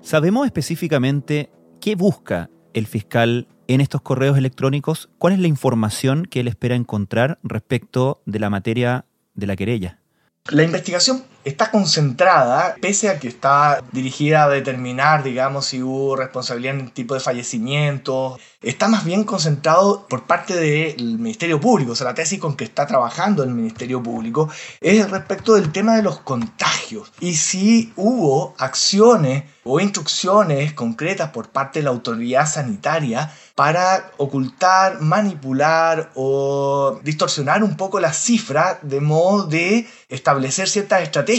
¿Sabemos 0.00 0.46
específicamente 0.46 1.52
qué 1.78 1.94
busca 1.94 2.48
el 2.72 2.86
fiscal 2.86 3.48
en 3.74 3.80
estos 3.80 4.02
correos 4.02 4.36
electrónicos? 4.36 5.08
¿Cuál 5.18 5.34
es 5.34 5.38
la 5.38 5.46
información 5.46 6.24
que 6.24 6.40
él 6.40 6.48
espera 6.48 6.74
encontrar 6.74 7.38
respecto 7.44 8.20
de 8.26 8.40
la 8.40 8.50
materia 8.50 9.04
de 9.34 9.46
la 9.46 9.54
querella? 9.54 10.00
La 10.48 10.64
investigación 10.64 11.22
está 11.44 11.70
concentrada, 11.70 12.76
pese 12.80 13.08
a 13.08 13.18
que 13.18 13.28
está 13.28 13.82
dirigida 13.92 14.44
a 14.44 14.48
determinar, 14.48 15.22
digamos, 15.22 15.66
si 15.66 15.82
hubo 15.82 16.16
responsabilidad 16.16 16.74
en 16.74 16.80
el 16.82 16.92
tipo 16.92 17.14
de 17.14 17.20
fallecimiento, 17.20 18.38
está 18.62 18.88
más 18.88 19.04
bien 19.04 19.24
concentrado 19.24 20.06
por 20.06 20.24
parte 20.24 20.54
del 20.54 21.18
Ministerio 21.18 21.60
Público, 21.60 21.92
o 21.92 21.94
sea, 21.94 22.06
la 22.06 22.14
tesis 22.14 22.38
con 22.38 22.56
que 22.56 22.64
está 22.64 22.86
trabajando 22.86 23.42
el 23.42 23.50
Ministerio 23.50 24.02
Público 24.02 24.50
es 24.80 25.10
respecto 25.10 25.54
del 25.54 25.72
tema 25.72 25.96
de 25.96 26.02
los 26.02 26.20
contagios. 26.20 27.12
Y 27.20 27.34
si 27.34 27.92
hubo 27.96 28.54
acciones 28.58 29.44
o 29.64 29.80
instrucciones 29.80 30.72
concretas 30.74 31.30
por 31.30 31.48
parte 31.48 31.78
de 31.78 31.84
la 31.84 31.90
autoridad 31.90 32.46
sanitaria 32.46 33.32
para 33.54 34.10
ocultar, 34.16 35.00
manipular 35.00 36.10
o 36.14 36.98
distorsionar 37.02 37.62
un 37.62 37.76
poco 37.76 38.00
las 38.00 38.16
cifras 38.16 38.78
de 38.82 39.00
modo 39.00 39.46
de 39.46 39.86
establecer 40.08 40.68
ciertas 40.68 41.02
estrategias 41.02 41.29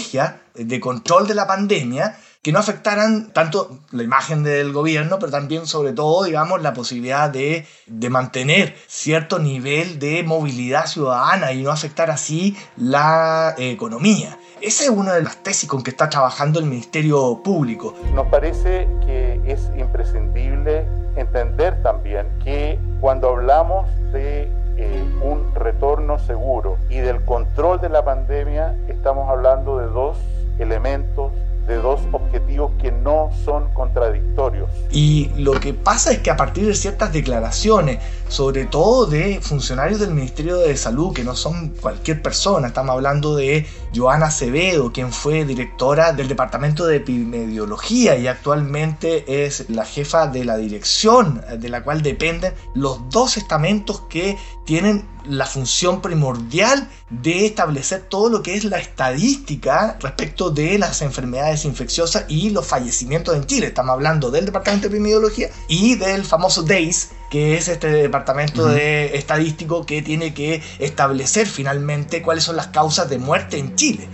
de 0.56 0.80
control 0.80 1.28
de 1.28 1.36
la 1.36 1.48
pandemia 1.48 2.18
que 2.42 2.52
no 2.52 2.58
afectaran 2.58 3.32
tanto 3.34 3.82
la 3.92 4.02
imagen 4.02 4.42
del 4.42 4.74
gobierno, 4.74 5.20
pero 5.20 5.32
también 5.32 5.68
sobre 5.68 5.94
todo, 5.94 6.24
digamos, 6.24 6.62
la 6.64 6.74
posibilidad 6.74 7.30
de, 7.30 7.68
de, 7.86 8.10
mantener 8.10 8.76
cierto 8.88 9.38
nivel 9.38 10.00
de 10.00 10.24
movilidad 10.24 10.88
ciudadana 10.88 11.52
y 11.52 11.62
no 11.62 11.70
afectar 11.70 12.10
así 12.10 12.58
la 12.78 13.54
eh, 13.60 13.70
economía. 13.70 14.40
Esa 14.60 14.86
es 14.86 14.90
una 14.90 15.14
de 15.14 15.22
las 15.22 15.38
tesis 15.44 15.70
con 15.70 15.84
que 15.84 15.92
está 15.92 16.10
trabajando 16.10 16.60
el 16.60 16.66
Ministerio 16.66 17.42
Público. 17.44 17.94
Nos 18.16 18.26
parece 18.28 18.88
que 19.06 19.40
es 19.46 19.70
imprescindible 19.78 20.86
entender 21.16 21.82
también 21.84 22.28
que 22.44 22.80
cuando 23.00 23.30
hablamos 23.30 23.88
de 24.14 24.50
eh, 24.78 25.04
un 25.22 25.54
retorno 25.54 26.18
seguro 26.18 26.80
y 26.90 26.98
del 26.98 27.24
control 27.24 27.80
de 27.82 27.90
la 27.90 28.04
pandemia, 28.04 28.76
estamos 28.88 29.30
hablando 29.30 29.78
de 29.78 29.86
dos 29.88 30.18
elementos 30.58 31.32
de 31.72 31.78
dos 31.78 32.02
objetivos 32.12 32.72
que 32.82 32.92
no 32.92 33.30
son 33.46 33.74
contradictorios. 33.74 34.70
Y 34.92 35.32
lo 35.38 35.54
que 35.54 35.74
pasa 35.74 36.12
es 36.12 36.20
que 36.20 36.30
a 36.30 36.36
partir 36.36 36.66
de 36.66 36.76
ciertas 36.76 37.14
declaraciones, 37.14 38.00
sobre 38.28 38.66
todo 38.66 39.06
de 39.06 39.40
funcionarios 39.42 40.00
del 40.00 40.12
Ministerio 40.12 40.58
de 40.58 40.76
Salud, 40.76 41.14
que 41.14 41.24
no 41.24 41.36
son 41.36 41.70
cualquier 41.70 42.22
persona, 42.22 42.68
estamos 42.68 42.94
hablando 42.94 43.36
de 43.36 43.66
Joana 43.94 44.28
Acevedo, 44.28 44.94
quien 44.94 45.12
fue 45.12 45.44
directora 45.44 46.14
del 46.14 46.30
Departamento 46.30 46.86
de 46.86 46.98
Epidemiología 46.98 48.18
y 48.18 48.28
actualmente 48.28 49.46
es 49.46 49.70
la 49.70 49.86
jefa 49.86 50.28
de 50.28 50.46
la 50.46 50.56
dirección 50.58 51.44
de 51.58 51.70
la 51.70 51.84
cual 51.84 52.02
dependen 52.02 52.54
los 52.74 53.10
dos 53.10 53.36
estamentos 53.36 54.02
que 54.10 54.38
tienen 54.66 55.06
la 55.26 55.46
función 55.46 56.02
primordial 56.02 56.90
de 57.10 57.46
establecer 57.46 58.04
todo 58.10 58.30
lo 58.30 58.42
que 58.42 58.56
es 58.56 58.64
la 58.64 58.80
estadística 58.80 59.98
respecto 60.00 60.50
de 60.50 60.80
las 60.80 61.02
enfermedades 61.02 61.66
infecciosas 61.66 62.26
y 62.28 62.50
los 62.50 62.66
fallecimientos 62.66 63.36
en 63.36 63.46
Chile. 63.46 63.68
Estamos 63.68 63.94
hablando 63.94 64.32
del 64.32 64.46
Departamento 64.46 64.88
de 64.88 64.96
Epidemiología 64.96 65.50
y 65.68 65.96
del 65.96 66.24
famoso 66.24 66.64
DAIS, 66.64 67.10
que 67.32 67.58
es 67.58 67.70
este 67.70 67.88
departamento 67.88 68.68
de 68.68 69.16
estadístico 69.16 69.86
que 69.86 70.02
tiene 70.02 70.34
que 70.34 70.62
establecer 70.80 71.48
finalmente 71.48 72.22
cuáles 72.22 72.44
son 72.44 72.58
las 72.58 72.68
causas 72.68 73.10
de 73.10 73.20
muerte 73.20 73.58
en 73.58 73.74
Chile. 73.76 74.10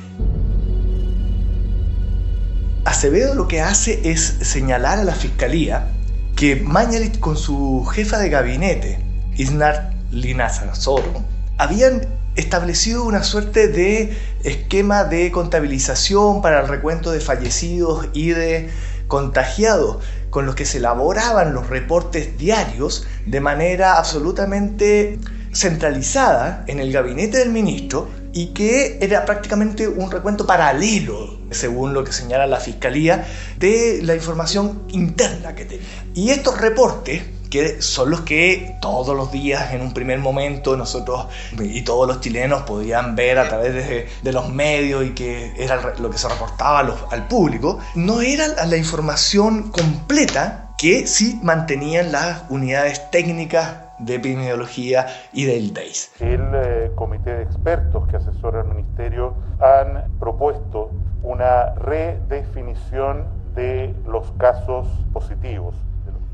Acevedo 2.86 3.34
lo 3.34 3.48
que 3.48 3.60
hace 3.60 4.12
es 4.12 4.22
señalar 4.22 5.00
a 5.00 5.04
la 5.04 5.16
fiscalía 5.16 5.88
que 6.36 6.58
Mañalich 6.58 7.20
con 7.20 7.36
su 7.38 7.84
jefa 7.92 8.20
de 8.20 8.30
gabinete, 8.30 9.00
Isnar 9.36 9.96
Lina 10.12 10.50
Sansoro, 10.50 11.24
habían 11.58 12.08
establecido 12.36 13.04
una 13.04 13.24
suerte 13.24 13.68
de 13.68 14.16
esquema 14.44 15.06
de 15.06 15.32
contabilización 15.32 16.44
para 16.44 16.62
el 16.62 16.68
recuento 16.68 17.10
de 17.10 17.20
fallecidos 17.20 18.10
y 18.14 18.30
de 18.30 18.70
contagiados, 19.08 20.04
con 20.30 20.46
los 20.46 20.56
que 20.56 20.66
se 20.66 20.78
elaboraban 20.78 21.54
los 21.54 21.70
reportes 21.70 22.38
diarios 22.38 23.08
de 23.26 23.40
manera 23.40 23.98
absolutamente 23.98 25.20
centralizada 25.54 26.64
en 26.68 26.80
el 26.80 26.92
gabinete 26.92 27.40
del 27.40 27.50
ministro 27.50 28.10
y 28.34 28.48
que 28.48 29.00
era 29.02 29.26
prácticamente 29.26 29.88
un 29.88 30.12
recuento 30.12 30.46
paralelo, 30.46 31.40
según 31.50 31.94
lo 31.94 32.04
que 32.04 32.12
señala 32.12 32.46
la 32.46 32.60
fiscalía, 32.60 33.26
de 33.58 34.02
la 34.04 34.14
información 34.16 34.84
interna 34.90 35.56
que 35.56 35.66
tenía. 35.66 35.86
Y 36.14 36.30
estos 36.30 36.60
reportes 36.62 37.24
que 37.58 37.82
son 37.82 38.12
los 38.12 38.22
que 38.22 38.78
todos 38.82 39.16
los 39.16 39.32
días 39.32 39.74
en 39.74 39.82
un 39.82 39.92
primer 39.92 40.20
momento 40.20 40.78
nosotros 40.78 41.28
y 41.60 41.82
todos 41.82 42.08
los 42.08 42.22
chilenos 42.22 42.62
podían 42.64 43.16
ver 43.16 43.40
a 43.40 43.50
través 43.50 43.74
de, 43.74 44.32
los 44.32 44.50
medios 44.50 45.06
y 45.06 45.16
que 45.16 45.54
era 45.58 45.96
lo 45.98 46.10
que 46.12 46.18
se 46.18 46.28
reportaba 46.28 46.80
al 47.10 47.28
público, 47.28 47.80
no 47.96 48.22
era 48.22 48.66
la 48.66 48.78
información 48.78 49.72
completa 49.72 50.76
que 50.78 51.08
sí 51.08 51.40
mantenían 51.42 52.12
las 52.12 52.44
unidades 52.50 53.10
técnicas 53.10 53.78
de 53.98 54.16
epidemiología 54.16 55.08
y 55.34 55.46
del 55.46 55.74
DAIS. 55.74 56.12
El 56.20 56.52
eh, 56.54 56.92
comité 56.94 57.38
de 57.38 57.44
expertos 57.44 58.08
que 58.08 58.18
asesora 58.18 58.62
al 58.62 58.68
ministerio 58.68 59.34
han 59.60 60.20
propuesto 60.20 60.92
una 61.24 61.74
redefinición 61.74 63.26
de 63.56 63.96
los 64.06 64.32
casos 64.38 64.88
positivos 65.12 65.74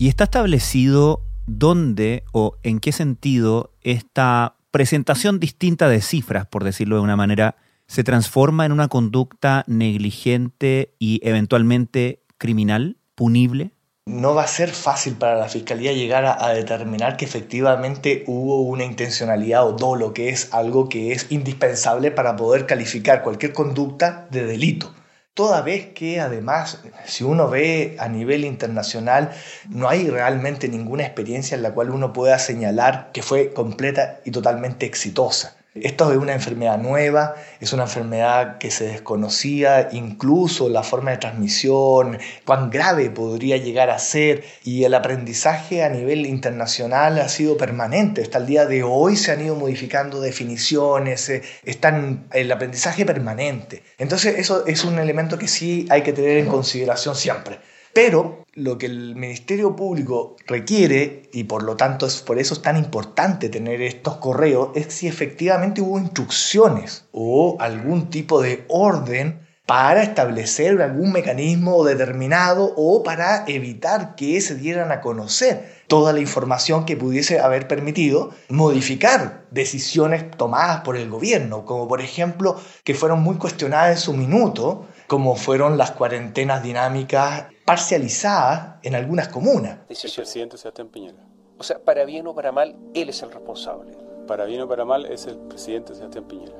¿Y 0.00 0.06
está 0.06 0.24
establecido 0.24 1.24
dónde 1.48 2.22
o 2.30 2.54
en 2.62 2.78
qué 2.78 2.92
sentido 2.92 3.72
esta 3.82 4.54
presentación 4.70 5.40
distinta 5.40 5.88
de 5.88 6.00
cifras, 6.00 6.46
por 6.46 6.62
decirlo 6.62 6.94
de 6.96 7.02
una 7.02 7.16
manera, 7.16 7.56
se 7.88 8.04
transforma 8.04 8.64
en 8.64 8.70
una 8.70 8.86
conducta 8.86 9.64
negligente 9.66 10.94
y 11.00 11.18
eventualmente 11.24 12.22
criminal, 12.38 12.96
punible? 13.16 13.72
No 14.06 14.36
va 14.36 14.44
a 14.44 14.46
ser 14.46 14.70
fácil 14.70 15.14
para 15.14 15.34
la 15.34 15.48
Fiscalía 15.48 15.92
llegar 15.92 16.24
a, 16.26 16.48
determinar 16.50 17.16
que 17.16 17.24
efectivamente 17.24 18.22
hubo 18.28 18.60
una 18.60 18.84
intencionalidad 18.84 19.66
o 19.66 19.72
dolo, 19.72 20.14
que 20.14 20.28
es 20.28 20.54
algo 20.54 20.88
que 20.88 21.10
es 21.10 21.26
indispensable 21.30 22.12
para 22.12 22.36
poder 22.36 22.66
calificar 22.66 23.24
cualquier 23.24 23.52
conducta 23.52 24.28
de 24.30 24.46
delito 24.46 24.94
toda 25.38 25.62
vez 25.62 25.94
que 25.94 26.18
además, 26.18 26.80
si 27.04 27.22
uno 27.22 27.48
ve 27.48 27.94
a 28.00 28.08
nivel 28.08 28.44
internacional, 28.44 29.30
no 29.68 29.88
hay 29.88 30.10
realmente 30.10 30.66
ninguna 30.66 31.04
experiencia 31.04 31.54
en 31.54 31.62
la 31.62 31.74
cual 31.74 31.90
uno 31.90 32.12
pueda 32.12 32.40
señalar 32.40 33.10
que 33.12 33.22
fue 33.22 33.52
completa 33.52 34.18
y 34.24 34.32
totalmente 34.32 34.84
exitosa. 34.84 35.57
Esto 35.74 36.10
es 36.10 36.18
una 36.18 36.32
enfermedad 36.32 36.78
nueva, 36.78 37.34
es 37.60 37.72
una 37.72 37.84
enfermedad 37.84 38.58
que 38.58 38.70
se 38.70 38.86
desconocía, 38.86 39.90
incluso 39.92 40.68
la 40.70 40.82
forma 40.82 41.10
de 41.10 41.18
transmisión, 41.18 42.18
cuán 42.44 42.70
grave 42.70 43.10
podría 43.10 43.58
llegar 43.58 43.90
a 43.90 43.98
ser 43.98 44.44
y 44.64 44.84
el 44.84 44.94
aprendizaje 44.94 45.84
a 45.84 45.90
nivel 45.90 46.24
internacional 46.26 47.18
ha 47.18 47.28
sido 47.28 47.56
permanente. 47.56 48.22
Hasta 48.22 48.38
el 48.38 48.46
día 48.46 48.64
de 48.64 48.82
hoy 48.82 49.16
se 49.16 49.30
han 49.30 49.44
ido 49.44 49.56
modificando 49.56 50.20
definiciones, 50.20 51.28
eh, 51.28 51.42
están 51.64 52.28
el 52.32 52.50
aprendizaje 52.50 53.04
permanente. 53.04 53.82
Entonces 53.98 54.38
eso 54.38 54.66
es 54.66 54.84
un 54.84 54.98
elemento 54.98 55.38
que 55.38 55.48
sí 55.48 55.86
hay 55.90 56.02
que 56.02 56.14
tener 56.14 56.38
en 56.38 56.46
consideración 56.46 57.14
siempre. 57.14 57.58
Pero 58.00 58.44
lo 58.54 58.78
que 58.78 58.86
el 58.86 59.16
Ministerio 59.16 59.74
Público 59.74 60.36
requiere, 60.46 61.28
y 61.32 61.42
por 61.42 61.64
lo 61.64 61.74
tanto 61.74 62.06
es, 62.06 62.22
por 62.22 62.38
eso 62.38 62.54
es 62.54 62.62
tan 62.62 62.76
importante 62.76 63.48
tener 63.48 63.82
estos 63.82 64.18
correos, 64.18 64.68
es 64.76 64.94
si 64.94 65.08
efectivamente 65.08 65.80
hubo 65.80 65.98
instrucciones 65.98 67.06
o 67.10 67.56
algún 67.58 68.08
tipo 68.08 68.40
de 68.40 68.64
orden 68.68 69.40
para 69.66 70.04
establecer 70.04 70.80
algún 70.80 71.10
mecanismo 71.10 71.82
determinado 71.82 72.72
o 72.76 73.02
para 73.02 73.44
evitar 73.48 74.14
que 74.14 74.40
se 74.42 74.54
dieran 74.54 74.92
a 74.92 75.00
conocer 75.00 75.82
toda 75.88 76.12
la 76.12 76.20
información 76.20 76.86
que 76.86 76.96
pudiese 76.96 77.40
haber 77.40 77.66
permitido 77.66 78.30
modificar 78.48 79.44
decisiones 79.50 80.30
tomadas 80.30 80.82
por 80.82 80.96
el 80.96 81.10
gobierno, 81.10 81.64
como 81.64 81.88
por 81.88 82.00
ejemplo 82.00 82.60
que 82.84 82.94
fueron 82.94 83.24
muy 83.24 83.38
cuestionadas 83.38 83.90
en 83.90 83.98
su 83.98 84.12
minuto, 84.12 84.86
como 85.08 85.34
fueron 85.34 85.76
las 85.76 85.90
cuarentenas 85.90 86.62
dinámicas 86.62 87.46
parcializadas 87.68 88.76
en 88.82 88.94
algunas 88.94 89.28
comunas. 89.28 89.78
Dice 89.88 90.08
el 90.08 90.14
presidente 90.14 90.56
Sebastián 90.56 90.88
Piñera. 90.88 91.18
O 91.58 91.62
sea, 91.62 91.78
para 91.78 92.04
bien 92.04 92.26
o 92.26 92.34
para 92.34 92.50
mal, 92.50 92.76
él 92.94 93.08
es 93.10 93.22
el 93.22 93.30
responsable. 93.30 93.92
Para 94.26 94.46
bien 94.46 94.62
o 94.62 94.68
para 94.68 94.84
mal, 94.84 95.04
es 95.06 95.26
el 95.26 95.36
presidente 95.36 95.94
Sebastián 95.94 96.24
Piñera. 96.24 96.56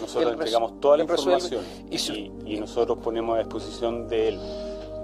Nosotros 0.00 0.32
entregamos 0.32 0.80
toda 0.80 0.96
la 0.96 1.02
información 1.02 1.62
y, 1.90 1.96
y, 2.46 2.60
nosotros 2.60 2.98
ponemos 3.02 3.36
a 3.36 3.40
disposición 3.40 4.08
de 4.08 4.28
él 4.28 4.40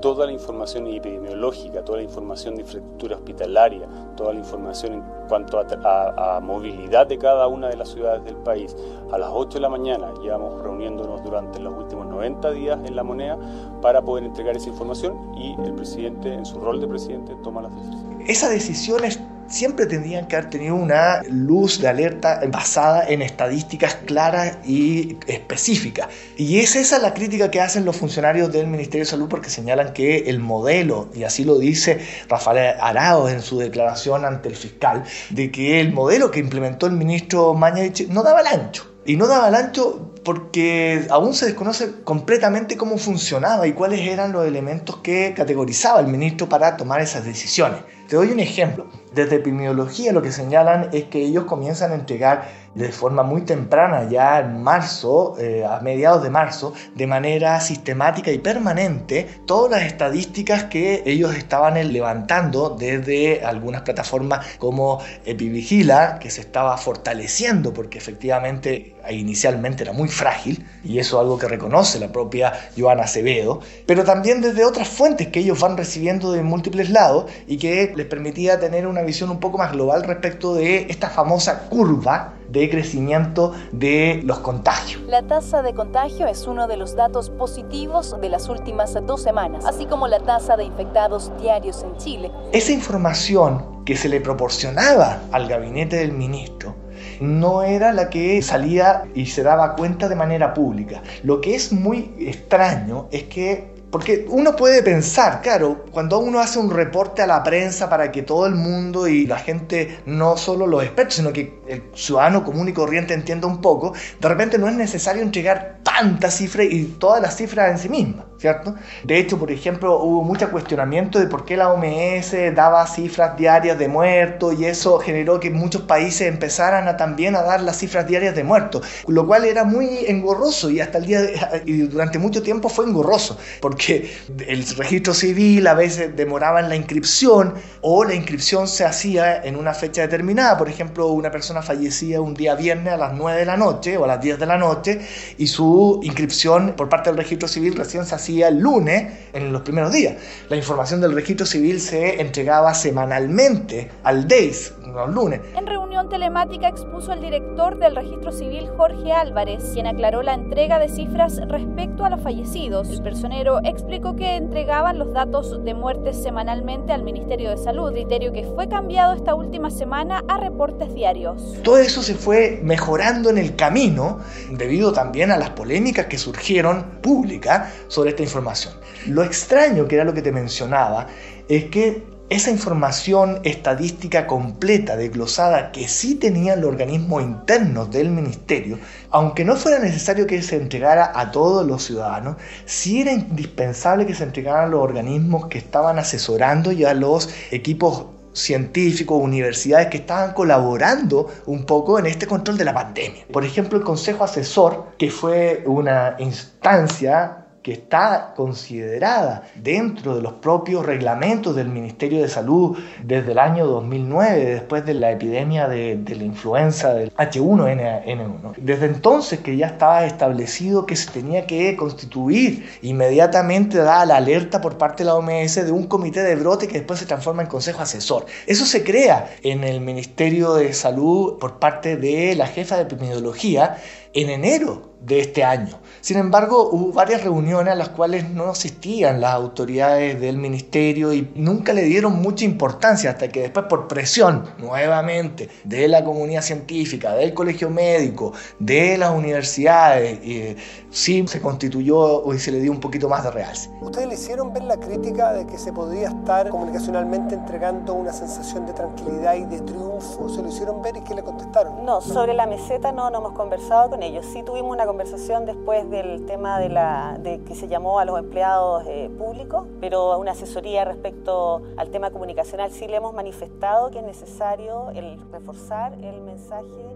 toda 0.00 0.26
la 0.26 0.32
información 0.32 0.86
epidemiológica, 0.86 1.84
toda 1.84 1.98
la 1.98 2.04
información 2.04 2.54
de 2.54 2.62
infraestructura 2.62 3.16
hospitalaria, 3.16 3.88
toda 4.16 4.32
la 4.32 4.38
información 4.38 4.94
en 4.94 5.02
cuanto 5.28 5.58
a, 5.58 6.40
movilidad 6.40 7.06
de 7.06 7.18
cada 7.18 7.46
una 7.48 7.68
de 7.68 7.76
las 7.76 7.90
ciudades 7.90 8.24
del 8.24 8.36
país. 8.36 8.76
A 9.12 9.18
las 9.18 9.30
8 9.32 9.54
de 9.54 9.60
la 9.60 9.68
mañana 9.68 10.12
llevamos 10.22 10.62
reuniéndonos 10.62 11.22
durante 11.22 11.58
los 11.58 11.76
últimos 11.76 12.06
90 12.18 12.50
días 12.52 12.78
en 12.84 12.96
la 12.96 13.02
moneda 13.02 13.38
para 13.80 14.02
poder 14.02 14.24
entregar 14.24 14.56
esa 14.56 14.68
información 14.68 15.14
y 15.36 15.54
el 15.64 15.72
presidente, 15.74 16.34
en 16.34 16.44
su 16.44 16.58
rol 16.58 16.80
de 16.80 16.88
presidente, 16.88 17.32
toma 17.42 17.62
las 17.62 17.74
decisiones. 17.74 18.28
Esa 18.28 18.48
decisión 18.50 19.04
es 19.04 19.20
siempre 19.48 19.86
tendrían 19.86 20.26
que 20.26 20.36
haber 20.36 20.50
tenido 20.50 20.74
una 20.74 21.22
luz 21.28 21.80
de 21.80 21.88
alerta 21.88 22.40
basada 22.52 23.08
en 23.08 23.22
estadísticas 23.22 23.94
claras 24.06 24.58
y 24.64 25.16
específicas. 25.26 26.08
Y 26.36 26.58
es 26.58 26.76
esa 26.76 26.98
la 26.98 27.14
crítica 27.14 27.50
que 27.50 27.60
hacen 27.60 27.84
los 27.84 27.96
funcionarios 27.96 28.52
del 28.52 28.66
Ministerio 28.66 29.04
de 29.04 29.10
Salud 29.10 29.28
porque 29.28 29.50
señalan 29.50 29.92
que 29.92 30.28
el 30.28 30.38
modelo, 30.38 31.08
y 31.14 31.24
así 31.24 31.44
lo 31.44 31.58
dice 31.58 32.00
Rafael 32.28 32.76
Arauz 32.80 33.32
en 33.32 33.40
su 33.40 33.58
declaración 33.58 34.24
ante 34.24 34.48
el 34.48 34.56
fiscal, 34.56 35.04
de 35.30 35.50
que 35.50 35.80
el 35.80 35.92
modelo 35.92 36.30
que 36.30 36.40
implementó 36.40 36.86
el 36.86 36.92
ministro 36.92 37.54
Mañalich 37.54 38.06
no 38.08 38.22
daba 38.22 38.42
el 38.42 38.46
ancho. 38.46 38.84
Y 39.06 39.16
no 39.16 39.26
daba 39.26 39.48
el 39.48 39.54
ancho 39.54 40.07
porque 40.24 41.06
aún 41.10 41.34
se 41.34 41.46
desconoce 41.46 42.02
completamente 42.04 42.76
cómo 42.76 42.98
funcionaba 42.98 43.66
y 43.66 43.72
cuáles 43.72 44.00
eran 44.00 44.32
los 44.32 44.46
elementos 44.46 44.98
que 44.98 45.34
categorizaba 45.36 46.00
el 46.00 46.06
ministro 46.08 46.48
para 46.48 46.76
tomar 46.76 47.00
esas 47.00 47.24
decisiones. 47.24 47.80
Te 48.08 48.16
doy 48.16 48.30
un 48.30 48.40
ejemplo. 48.40 48.86
Desde 49.14 49.36
epidemiología 49.36 50.12
lo 50.12 50.22
que 50.22 50.32
señalan 50.32 50.88
es 50.92 51.04
que 51.04 51.20
ellos 51.20 51.44
comienzan 51.44 51.92
a 51.92 51.94
entregar 51.94 52.48
de 52.74 52.92
forma 52.92 53.22
muy 53.22 53.42
temprana, 53.42 54.08
ya 54.08 54.38
en 54.38 54.62
marzo, 54.62 55.36
eh, 55.38 55.64
a 55.64 55.80
mediados 55.80 56.22
de 56.22 56.30
marzo, 56.30 56.72
de 56.94 57.06
manera 57.06 57.58
sistemática 57.60 58.30
y 58.30 58.38
permanente, 58.38 59.26
todas 59.46 59.70
las 59.72 59.82
estadísticas 59.82 60.64
que 60.64 61.02
ellos 61.04 61.34
estaban 61.34 61.74
levantando 61.92 62.70
desde 62.78 63.44
algunas 63.44 63.82
plataformas 63.82 64.46
como 64.58 65.00
Epivigila, 65.24 66.18
que 66.20 66.30
se 66.30 66.42
estaba 66.42 66.76
fortaleciendo 66.76 67.72
porque 67.72 67.98
efectivamente 67.98 68.94
inicialmente 69.10 69.82
era 69.82 69.92
muy 69.92 70.08
frágil, 70.08 70.64
y 70.84 70.98
eso 70.98 71.16
es 71.16 71.22
algo 71.22 71.38
que 71.38 71.48
reconoce 71.48 71.98
la 71.98 72.12
propia 72.12 72.52
Joana 72.76 73.04
Acevedo, 73.04 73.60
pero 73.86 74.04
también 74.04 74.40
desde 74.40 74.64
otras 74.64 74.86
fuentes 74.86 75.28
que 75.28 75.40
ellos 75.40 75.58
van 75.58 75.76
recibiendo 75.76 76.30
de 76.30 76.42
múltiples 76.42 76.90
lados 76.90 77.24
y 77.46 77.56
que 77.56 77.94
les 77.98 78.06
permitía 78.06 78.60
tener 78.60 78.86
una 78.86 79.02
visión 79.02 79.28
un 79.28 79.40
poco 79.40 79.58
más 79.58 79.72
global 79.72 80.04
respecto 80.04 80.54
de 80.54 80.86
esta 80.88 81.10
famosa 81.10 81.68
curva 81.68 82.34
de 82.48 82.70
crecimiento 82.70 83.52
de 83.72 84.22
los 84.24 84.38
contagios. 84.38 85.02
La 85.08 85.26
tasa 85.26 85.62
de 85.62 85.74
contagio 85.74 86.28
es 86.28 86.46
uno 86.46 86.68
de 86.68 86.76
los 86.76 86.94
datos 86.94 87.28
positivos 87.28 88.16
de 88.20 88.28
las 88.28 88.48
últimas 88.48 88.94
dos 89.04 89.20
semanas, 89.20 89.64
así 89.66 89.84
como 89.86 90.06
la 90.06 90.20
tasa 90.20 90.56
de 90.56 90.64
infectados 90.64 91.32
diarios 91.40 91.82
en 91.82 91.96
Chile. 91.96 92.30
Esa 92.52 92.70
información 92.70 93.84
que 93.84 93.96
se 93.96 94.08
le 94.08 94.20
proporcionaba 94.20 95.18
al 95.32 95.48
gabinete 95.48 95.96
del 95.96 96.12
ministro 96.12 96.76
no 97.20 97.64
era 97.64 97.92
la 97.92 98.10
que 98.10 98.40
salía 98.42 99.08
y 99.12 99.26
se 99.26 99.42
daba 99.42 99.74
cuenta 99.74 100.08
de 100.08 100.14
manera 100.14 100.54
pública. 100.54 101.02
Lo 101.24 101.40
que 101.40 101.56
es 101.56 101.72
muy 101.72 102.14
extraño 102.20 103.08
es 103.10 103.24
que 103.24 103.77
porque 103.90 104.26
uno 104.28 104.54
puede 104.54 104.82
pensar, 104.82 105.40
claro, 105.40 105.84
cuando 105.90 106.18
uno 106.18 106.40
hace 106.40 106.58
un 106.58 106.70
reporte 106.70 107.22
a 107.22 107.26
la 107.26 107.42
prensa 107.42 107.88
para 107.88 108.12
que 108.12 108.22
todo 108.22 108.46
el 108.46 108.54
mundo 108.54 109.08
y 109.08 109.26
la 109.26 109.38
gente, 109.38 110.00
no 110.04 110.36
solo 110.36 110.66
los 110.66 110.82
expertos, 110.82 111.14
sino 111.14 111.32
que 111.32 111.57
el 111.68 111.82
ciudadano 111.94 112.44
común 112.44 112.68
y 112.68 112.72
corriente 112.72 113.14
entienda 113.14 113.46
un 113.46 113.60
poco, 113.60 113.92
de 114.20 114.28
repente 114.28 114.58
no 114.58 114.68
es 114.68 114.74
necesario 114.74 115.22
entregar 115.22 115.78
tantas 115.82 116.34
cifras 116.34 116.66
y 116.70 116.84
todas 116.84 117.20
las 117.20 117.36
cifras 117.36 117.70
en 117.70 117.78
sí 117.78 117.88
mismas, 117.88 118.26
¿cierto? 118.38 118.74
De 119.04 119.18
hecho, 119.18 119.38
por 119.38 119.50
ejemplo, 119.50 120.00
hubo 120.00 120.22
mucho 120.22 120.50
cuestionamiento 120.50 121.18
de 121.18 121.26
por 121.26 121.44
qué 121.44 121.56
la 121.56 121.70
OMS 121.70 122.34
daba 122.54 122.86
cifras 122.86 123.36
diarias 123.36 123.78
de 123.78 123.88
muertos 123.88 124.54
y 124.58 124.64
eso 124.64 124.98
generó 124.98 125.40
que 125.40 125.50
muchos 125.50 125.82
países 125.82 126.28
empezaran 126.28 126.88
a 126.88 126.96
también 126.96 127.34
a 127.36 127.42
dar 127.42 127.60
las 127.62 127.78
cifras 127.78 128.06
diarias 128.06 128.34
de 128.34 128.44
muertos, 128.44 128.86
lo 129.06 129.26
cual 129.26 129.44
era 129.44 129.64
muy 129.64 130.04
engorroso 130.06 130.70
y 130.70 130.80
hasta 130.80 130.98
el 130.98 131.06
día 131.06 131.22
de, 131.22 131.62
y 131.66 131.78
durante 131.82 132.18
mucho 132.18 132.42
tiempo 132.42 132.68
fue 132.68 132.86
engorroso, 132.86 133.38
porque 133.60 134.10
el 134.46 134.66
registro 134.76 135.14
civil 135.14 135.66
a 135.66 135.74
veces 135.74 136.14
demoraba 136.14 136.60
en 136.60 136.68
la 136.68 136.76
inscripción 136.76 137.54
o 137.80 138.04
la 138.04 138.14
inscripción 138.14 138.68
se 138.68 138.84
hacía 138.84 139.42
en 139.42 139.56
una 139.56 139.74
fecha 139.74 140.02
determinada, 140.02 140.56
por 140.56 140.68
ejemplo, 140.68 141.08
una 141.08 141.30
persona 141.30 141.57
fallecía 141.62 142.20
un 142.20 142.34
día 142.34 142.54
viernes 142.54 142.92
a 142.92 142.96
las 142.96 143.14
9 143.14 143.40
de 143.40 143.46
la 143.46 143.56
noche 143.56 143.96
o 143.96 144.04
a 144.04 144.06
las 144.06 144.20
10 144.20 144.38
de 144.38 144.46
la 144.46 144.58
noche 144.58 145.00
y 145.36 145.46
su 145.46 146.00
inscripción 146.02 146.74
por 146.76 146.88
parte 146.88 147.10
del 147.10 147.16
registro 147.16 147.48
civil 147.48 147.76
recién 147.76 148.04
se 148.04 148.14
hacía 148.14 148.48
el 148.48 148.58
lunes 148.58 149.12
en 149.32 149.52
los 149.52 149.62
primeros 149.62 149.92
días. 149.92 150.16
La 150.48 150.56
información 150.56 151.00
del 151.00 151.12
registro 151.12 151.46
civil 151.46 151.80
se 151.80 152.20
entregaba 152.20 152.74
semanalmente 152.74 153.90
al 154.02 154.26
DEIS, 154.26 154.74
los 154.86 155.10
lunes. 155.10 155.40
En 155.56 155.66
reunión 155.66 156.08
telemática 156.08 156.68
expuso 156.68 157.12
el 157.12 157.20
director 157.20 157.78
del 157.78 157.96
registro 157.96 158.32
civil 158.32 158.68
Jorge 158.76 159.12
Álvarez, 159.12 159.70
quien 159.74 159.86
aclaró 159.86 160.22
la 160.22 160.34
entrega 160.34 160.78
de 160.78 160.88
cifras 160.88 161.40
respecto 161.48 162.04
a 162.04 162.10
los 162.10 162.20
fallecidos. 162.20 162.90
El 162.90 163.02
personero 163.02 163.60
explicó 163.64 164.16
que 164.16 164.36
entregaban 164.36 164.98
los 164.98 165.12
datos 165.12 165.64
de 165.64 165.74
muertes 165.74 166.22
semanalmente 166.22 166.92
al 166.92 167.02
Ministerio 167.02 167.50
de 167.50 167.56
Salud, 167.56 167.92
criterio 167.92 168.32
que 168.32 168.44
fue 168.44 168.68
cambiado 168.68 169.14
esta 169.14 169.34
última 169.34 169.70
semana 169.70 170.22
a 170.28 170.38
reportes 170.38 170.94
diarios. 170.94 171.47
Todo 171.62 171.78
eso 171.78 172.02
se 172.02 172.14
fue 172.14 172.60
mejorando 172.62 173.30
en 173.30 173.38
el 173.38 173.56
camino 173.56 174.20
debido 174.50 174.92
también 174.92 175.30
a 175.30 175.36
las 175.36 175.50
polémicas 175.50 176.06
que 176.06 176.18
surgieron 176.18 177.00
públicas 177.02 177.72
sobre 177.88 178.10
esta 178.10 178.22
información. 178.22 178.74
Lo 179.06 179.22
extraño, 179.22 179.86
que 179.86 179.96
era 179.96 180.04
lo 180.04 180.14
que 180.14 180.22
te 180.22 180.32
mencionaba, 180.32 181.06
es 181.48 181.64
que 181.64 182.02
esa 182.30 182.50
información 182.50 183.40
estadística 183.44 184.26
completa, 184.26 184.96
desglosada, 184.96 185.72
que 185.72 185.88
sí 185.88 186.14
tenían 186.14 186.60
los 186.60 186.68
organismos 186.68 187.22
internos 187.22 187.90
del 187.90 188.10
ministerio, 188.10 188.78
aunque 189.10 189.46
no 189.46 189.56
fuera 189.56 189.78
necesario 189.78 190.26
que 190.26 190.42
se 190.42 190.56
entregara 190.56 191.10
a 191.14 191.30
todos 191.30 191.66
los 191.66 191.84
ciudadanos, 191.84 192.36
sí 192.66 193.00
era 193.00 193.12
indispensable 193.12 194.04
que 194.04 194.14
se 194.14 194.24
entregaran 194.24 194.64
a 194.64 194.68
los 194.68 194.82
organismos 194.82 195.46
que 195.46 195.56
estaban 195.56 195.98
asesorando 195.98 196.70
y 196.70 196.84
a 196.84 196.92
los 196.92 197.30
equipos 197.50 198.04
científicos, 198.38 199.20
universidades 199.20 199.88
que 199.88 199.98
estaban 199.98 200.32
colaborando 200.32 201.28
un 201.46 201.64
poco 201.64 201.98
en 201.98 202.06
este 202.06 202.26
control 202.26 202.56
de 202.56 202.64
la 202.64 202.74
pandemia. 202.74 203.26
Por 203.32 203.44
ejemplo, 203.44 203.78
el 203.78 203.84
Consejo 203.84 204.24
Asesor, 204.24 204.86
que 204.98 205.10
fue 205.10 205.62
una 205.66 206.16
instancia 206.18 207.47
que 207.68 207.74
está 207.74 208.32
considerada 208.34 209.42
dentro 209.54 210.16
de 210.16 210.22
los 210.22 210.32
propios 210.32 210.86
reglamentos 210.86 211.54
del 211.54 211.68
Ministerio 211.68 212.22
de 212.22 212.28
Salud 212.30 212.78
desde 213.04 213.32
el 213.32 213.38
año 213.38 213.66
2009, 213.66 214.42
después 214.46 214.86
de 214.86 214.94
la 214.94 215.10
epidemia 215.10 215.68
de, 215.68 216.02
la 216.08 216.24
influenza 216.24 216.94
del 216.94 217.14
H1N1. 217.14 218.54
Desde 218.56 218.86
entonces 218.86 219.40
que 219.40 219.58
ya 219.58 219.66
estaba 219.66 220.06
establecido 220.06 220.86
que 220.86 220.96
se 220.96 221.10
tenía 221.10 221.46
que 221.46 221.76
constituir 221.76 222.66
inmediatamente 222.80 223.76
dada 223.76 224.06
la 224.06 224.16
alerta 224.16 224.62
por 224.62 224.78
parte 224.78 225.02
de 225.04 225.08
la 225.08 225.16
OMS 225.16 225.56
de 225.56 225.70
un 225.70 225.88
comité 225.88 226.22
de 226.22 226.36
brote 226.36 226.68
que 226.68 226.78
después 226.78 226.98
se 227.00 227.04
transforma 227.04 227.42
en 227.42 227.48
consejo 227.48 227.82
asesor. 227.82 228.24
Eso 228.46 228.64
se 228.64 228.82
crea 228.82 229.28
en 229.42 229.62
el 229.62 229.82
Ministerio 229.82 230.54
de 230.54 230.72
Salud 230.72 231.36
por 231.38 231.58
parte 231.58 231.98
de 231.98 232.34
la 232.34 232.46
jefa 232.46 232.76
de 232.76 232.84
epidemiología 232.84 233.76
en 234.14 234.30
enero 234.30 234.88
de 235.00 235.20
este 235.20 235.44
año. 235.44 235.78
Sin 236.00 236.16
embargo, 236.16 236.68
hubo 236.70 236.92
varias 236.92 237.22
reuniones 237.22 237.72
a 237.72 237.76
las 237.76 237.90
cuales 237.90 238.28
no 238.30 238.50
asistían 238.50 239.20
las 239.20 239.32
autoridades 239.34 240.20
del 240.20 240.36
ministerio 240.38 241.12
y 241.12 241.30
nunca 241.34 241.72
le 241.72 241.82
dieron 241.82 242.20
mucha 242.20 242.44
importancia 242.44 243.10
hasta 243.10 243.28
que 243.28 243.42
después 243.42 243.66
por 243.66 243.86
presión 243.88 244.44
nuevamente 244.58 245.48
de 245.64 245.88
la 245.88 246.04
comunidad 246.04 246.42
científica, 246.42 247.14
del 247.14 247.32
colegio 247.32 247.70
médico, 247.70 248.32
de 248.58 248.98
las 248.98 249.12
universidades, 249.14 250.18
eh, 250.22 250.56
sí 250.90 251.24
se 251.28 251.40
constituyó 251.40 252.32
y 252.32 252.38
se 252.38 252.50
le 252.50 252.60
dio 252.60 252.72
un 252.72 252.80
poquito 252.80 253.08
más 253.08 253.24
de 253.24 253.30
realce. 253.30 253.70
¿Ustedes 253.80 254.08
le 254.08 254.14
hicieron 254.14 254.52
ver 254.52 254.64
la 254.64 254.78
crítica 254.78 255.32
de 255.32 255.46
que 255.46 255.58
se 255.58 255.72
podía 255.72 256.08
estar 256.08 256.48
comunicacionalmente 256.48 257.34
entregando 257.34 257.94
una 257.94 258.12
sensación 258.12 258.66
de 258.66 258.72
tranquilidad 258.72 259.34
y 259.36 259.44
de 259.44 259.60
triunfo? 259.60 260.28
¿Se 260.28 260.42
lo 260.42 260.48
hicieron 260.48 260.82
ver 260.82 260.96
y 260.96 261.00
qué 261.02 261.14
le 261.14 261.22
contestaron? 261.22 261.84
No, 261.84 262.00
sobre 262.00 262.34
la 262.34 262.46
meseta 262.46 262.92
no, 262.92 263.10
no 263.10 263.18
hemos 263.18 263.32
conversado 263.32 263.90
con 263.90 263.97
ellos. 264.02 264.26
Sí 264.26 264.42
tuvimos 264.42 264.72
una 264.72 264.86
conversación 264.86 265.46
después 265.46 265.88
del 265.90 266.26
tema 266.26 266.58
de, 266.58 266.68
la, 266.68 267.18
de 267.20 267.42
que 267.44 267.54
se 267.54 267.68
llamó 267.68 267.98
a 267.98 268.04
los 268.04 268.18
empleados 268.18 268.84
eh, 268.86 269.10
públicos, 269.18 269.66
pero 269.80 270.18
una 270.18 270.32
asesoría 270.32 270.84
respecto 270.84 271.62
al 271.76 271.90
tema 271.90 272.10
comunicacional 272.10 272.70
sí 272.70 272.86
le 272.86 272.96
hemos 272.96 273.14
manifestado 273.14 273.90
que 273.90 273.98
es 273.98 274.04
necesario 274.04 274.90
el 274.90 275.18
reforzar 275.32 275.92
el 275.94 276.20
mensaje 276.22 276.88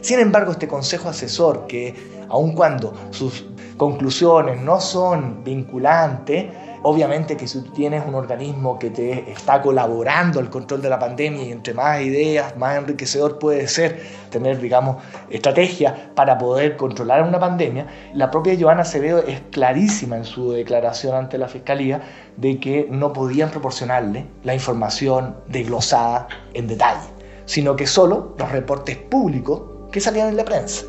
sin 0.00 0.20
embargo, 0.20 0.52
este 0.52 0.68
consejo 0.68 1.08
asesor, 1.08 1.66
que 1.66 1.94
aun 2.28 2.52
cuando 2.52 2.92
sus 3.10 3.46
conclusiones 3.76 4.60
no 4.60 4.80
son 4.80 5.42
vinculantes, 5.44 6.46
obviamente 6.82 7.36
que 7.36 7.48
si 7.48 7.60
tú 7.60 7.70
tienes 7.72 8.04
un 8.06 8.14
organismo 8.14 8.78
que 8.78 8.90
te 8.90 9.30
está 9.30 9.60
colaborando 9.62 10.40
al 10.40 10.50
control 10.50 10.82
de 10.82 10.90
la 10.90 10.98
pandemia 10.98 11.44
y 11.44 11.52
entre 11.52 11.74
más 11.74 12.00
ideas, 12.00 12.56
más 12.56 12.76
enriquecedor 12.76 13.38
puede 13.38 13.68
ser 13.68 14.00
tener, 14.30 14.60
digamos, 14.60 15.02
estrategia 15.30 16.12
para 16.14 16.38
poder 16.38 16.76
controlar 16.76 17.22
una 17.22 17.38
pandemia, 17.38 17.86
la 18.14 18.30
propia 18.30 18.56
Joana 18.58 18.82
Acevedo 18.82 19.18
es 19.26 19.40
clarísima 19.50 20.16
en 20.16 20.24
su 20.24 20.52
declaración 20.52 21.14
ante 21.14 21.38
la 21.38 21.48
Fiscalía 21.48 22.02
de 22.36 22.58
que 22.60 22.86
no 22.90 23.12
podían 23.12 23.50
proporcionarle 23.50 24.26
la 24.44 24.54
información 24.54 25.36
desglosada 25.48 26.28
en 26.54 26.66
detalle, 26.66 27.08
sino 27.46 27.76
que 27.76 27.86
solo 27.86 28.34
los 28.38 28.52
reportes 28.52 28.96
públicos 28.96 29.62
que 29.90 30.00
salían 30.00 30.28
en 30.28 30.36
la 30.36 30.44
prensa. 30.44 30.84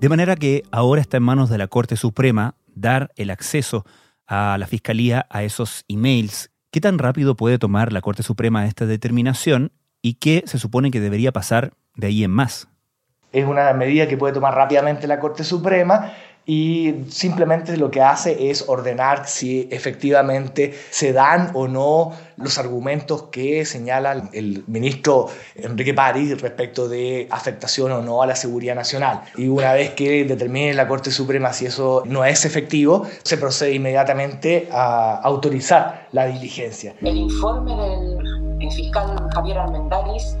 De 0.00 0.08
manera 0.08 0.36
que 0.36 0.62
ahora 0.70 1.00
está 1.00 1.16
en 1.16 1.22
manos 1.22 1.48
de 1.48 1.58
la 1.58 1.68
Corte 1.68 1.96
Suprema 1.96 2.56
dar 2.74 3.10
el 3.16 3.30
acceso 3.30 3.84
a 4.26 4.56
la 4.58 4.66
Fiscalía 4.66 5.26
a 5.30 5.42
esos 5.42 5.84
emails. 5.88 6.50
¿Qué 6.70 6.80
tan 6.80 6.98
rápido 6.98 7.36
puede 7.36 7.58
tomar 7.58 7.92
la 7.92 8.00
Corte 8.00 8.22
Suprema 8.22 8.66
esta 8.66 8.86
determinación 8.86 9.72
y 10.02 10.14
qué 10.14 10.42
se 10.46 10.58
supone 10.58 10.90
que 10.90 11.00
debería 11.00 11.32
pasar 11.32 11.72
de 11.96 12.08
ahí 12.08 12.24
en 12.24 12.30
más? 12.30 12.68
Es 13.32 13.46
una 13.46 13.72
medida 13.72 14.06
que 14.06 14.16
puede 14.16 14.34
tomar 14.34 14.54
rápidamente 14.54 15.06
la 15.06 15.20
Corte 15.20 15.44
Suprema 15.44 16.12
y 16.46 17.06
simplemente 17.08 17.76
lo 17.76 17.90
que 17.90 18.02
hace 18.02 18.50
es 18.50 18.68
ordenar 18.68 19.26
si 19.26 19.66
efectivamente 19.70 20.74
se 20.90 21.12
dan 21.12 21.50
o 21.54 21.68
no 21.68 22.12
los 22.36 22.58
argumentos 22.58 23.24
que 23.24 23.64
señala 23.64 24.28
el 24.32 24.64
ministro 24.66 25.28
Enrique 25.54 25.94
París 25.94 26.40
respecto 26.40 26.88
de 26.88 27.28
afectación 27.30 27.92
o 27.92 28.02
no 28.02 28.22
a 28.22 28.26
la 28.26 28.36
seguridad 28.36 28.74
nacional. 28.74 29.22
Y 29.36 29.48
una 29.48 29.72
vez 29.72 29.90
que 29.92 30.24
determine 30.24 30.74
la 30.74 30.86
Corte 30.86 31.10
Suprema 31.10 31.52
si 31.52 31.66
eso 31.66 32.02
no 32.06 32.24
es 32.24 32.44
efectivo, 32.44 33.06
se 33.22 33.38
procede 33.38 33.72
inmediatamente 33.72 34.68
a 34.70 35.16
autorizar 35.22 36.08
la 36.12 36.26
diligencia. 36.26 36.94
El 37.00 37.16
informe 37.16 37.74
del 37.74 38.70
fiscal 38.70 39.16
Javier 39.34 39.58
Armendáriz 39.58 40.36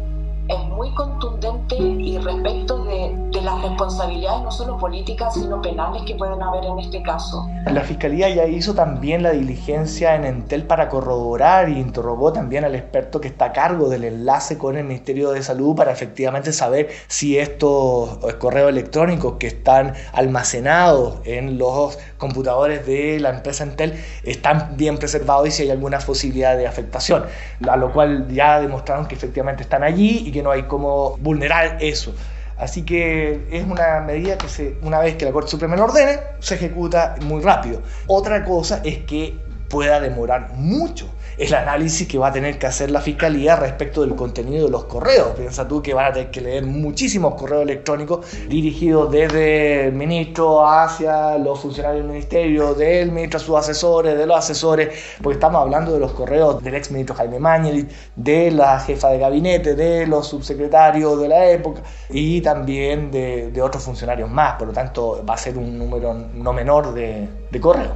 es 0.48 0.58
muy 0.68 0.92
contundente 0.94 1.76
y 1.76 2.18
respecto 2.18 2.84
de, 2.84 3.16
de, 3.32 3.40
las 3.40 3.62
responsabilidades 3.62 4.42
no 4.42 4.50
solo 4.50 4.76
políticas 4.76 5.34
sino 5.34 5.62
penales 5.62 6.02
que 6.02 6.14
pueden 6.16 6.42
haber 6.42 6.64
en 6.64 6.78
este 6.78 7.02
caso. 7.02 7.48
La 7.72 7.80
Fiscalía 7.80 8.28
ya 8.28 8.46
hizo 8.46 8.74
también 8.74 9.22
la 9.22 9.30
diligencia 9.30 10.14
en 10.14 10.24
Entel 10.24 10.64
para 10.64 10.88
corroborar 10.88 11.70
y 11.70 11.78
interrogó 11.78 12.32
también 12.32 12.64
al 12.64 12.74
experto 12.74 13.20
que 13.20 13.28
está 13.28 13.46
a 13.46 13.52
cargo 13.52 13.88
del 13.88 14.04
enlace 14.04 14.58
con 14.58 14.76
el 14.76 14.84
Ministerio 14.84 15.30
de 15.30 15.42
Salud 15.42 15.74
para 15.74 15.92
efectivamente 15.92 16.52
saber 16.52 16.90
si 17.06 17.38
estos 17.38 18.18
correos 18.38 18.68
electrónicos 18.68 19.34
que 19.38 19.46
están 19.46 19.94
almacenados 20.12 21.20
en 21.24 21.56
los 21.56 21.98
computadores 22.18 22.86
de 22.86 23.18
la 23.18 23.30
empresa 23.30 23.64
Entel 23.64 23.94
están 24.24 24.76
bien 24.76 24.98
preservados 24.98 25.48
y 25.48 25.50
si 25.52 25.62
hay 25.62 25.70
alguna 25.70 25.98
posibilidad 25.98 26.56
de 26.56 26.66
afectación, 26.66 27.24
a 27.66 27.76
lo 27.76 27.92
cual 27.92 28.28
ya 28.28 28.60
demostraron 28.60 29.06
que 29.06 29.14
efectivamente 29.14 29.62
están 29.62 29.82
allí 29.82 30.33
que 30.34 30.42
no 30.42 30.50
hay 30.50 30.64
cómo 30.64 31.16
vulnerar 31.18 31.78
eso. 31.80 32.12
Así 32.58 32.82
que 32.82 33.46
es 33.50 33.64
una 33.64 34.00
medida 34.00 34.36
que 34.36 34.48
se, 34.48 34.76
una 34.82 34.98
vez 34.98 35.16
que 35.16 35.24
la 35.24 35.32
Corte 35.32 35.50
Suprema 35.50 35.76
lo 35.76 35.84
ordene, 35.84 36.18
se 36.40 36.56
ejecuta 36.56 37.16
muy 37.22 37.40
rápido. 37.42 37.80
Otra 38.06 38.44
cosa 38.44 38.80
es 38.84 38.98
que 39.04 39.38
pueda 39.68 40.00
demorar 40.00 40.52
mucho 40.54 41.08
el 41.38 41.54
análisis 41.54 42.06
que 42.06 42.18
va 42.18 42.28
a 42.28 42.32
tener 42.32 42.58
que 42.58 42.66
hacer 42.66 42.90
la 42.90 43.00
fiscalía 43.00 43.56
respecto 43.56 44.02
del 44.02 44.14
contenido 44.14 44.66
de 44.66 44.70
los 44.70 44.84
correos. 44.84 45.28
Piensa 45.36 45.66
tú 45.66 45.82
que 45.82 45.94
van 45.94 46.06
a 46.06 46.12
tener 46.12 46.30
que 46.30 46.40
leer 46.40 46.64
muchísimos 46.64 47.34
correos 47.34 47.62
electrónicos 47.62 48.26
dirigidos 48.48 49.10
desde 49.10 49.88
el 49.88 49.92
ministro 49.92 50.66
hacia 50.66 51.38
los 51.38 51.60
funcionarios 51.60 52.02
del 52.02 52.12
ministerio, 52.12 52.74
del 52.74 53.10
ministro 53.12 53.38
a 53.38 53.42
sus 53.42 53.56
asesores, 53.56 54.16
de 54.16 54.26
los 54.26 54.36
asesores, 54.36 55.16
porque 55.22 55.34
estamos 55.34 55.60
hablando 55.60 55.92
de 55.92 56.00
los 56.00 56.12
correos 56.12 56.62
del 56.62 56.74
ex 56.74 56.90
ministro 56.90 57.14
Jaime 57.16 57.38
Mañez, 57.38 57.86
de 58.16 58.50
la 58.50 58.78
jefa 58.80 59.10
de 59.10 59.18
gabinete, 59.18 59.74
de 59.74 60.06
los 60.06 60.28
subsecretarios 60.28 61.20
de 61.20 61.28
la 61.28 61.46
época 61.50 61.82
y 62.10 62.40
también 62.40 63.10
de, 63.10 63.52
otros 63.62 63.82
funcionarios 63.82 64.30
más. 64.30 64.54
Por 64.54 64.68
lo 64.68 64.72
tanto, 64.72 65.24
va 65.28 65.34
a 65.34 65.38
ser 65.38 65.56
un 65.56 65.78
número 65.78 66.14
no 66.14 66.52
menor 66.52 66.92
de, 66.92 67.28
de 67.50 67.60
correos. 67.60 67.94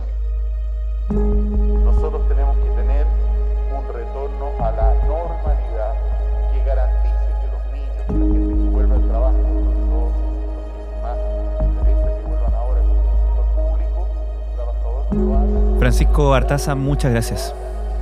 Francisco 15.78 16.34
Artaza, 16.34 16.74
muchas 16.74 17.12
gracias. 17.12 17.54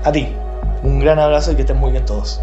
A 0.04 0.12
ti, 0.12 0.28
un 0.82 1.00
gran 1.00 1.18
abrazo 1.18 1.52
y 1.52 1.56
que 1.56 1.62
estén 1.62 1.78
muy 1.78 1.90
bien 1.90 2.04
todos. 2.04 2.40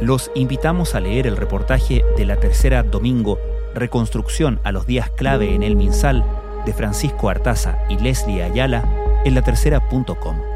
Los 0.00 0.30
invitamos 0.34 0.94
a 0.94 1.00
leer 1.00 1.26
el 1.26 1.36
reportaje 1.36 2.04
de 2.16 2.24
la 2.24 2.36
tercera 2.36 2.82
domingo, 2.82 3.38
Reconstrucción 3.74 4.58
a 4.64 4.72
los 4.72 4.86
días 4.86 5.10
clave 5.10 5.54
en 5.54 5.62
el 5.62 5.76
Minsal, 5.76 6.24
de 6.64 6.72
Francisco 6.72 7.28
Artaza 7.28 7.76
y 7.90 7.98
Leslie 7.98 8.42
Ayala, 8.42 8.82
en 9.26 9.34
latercera.com. 9.34 10.55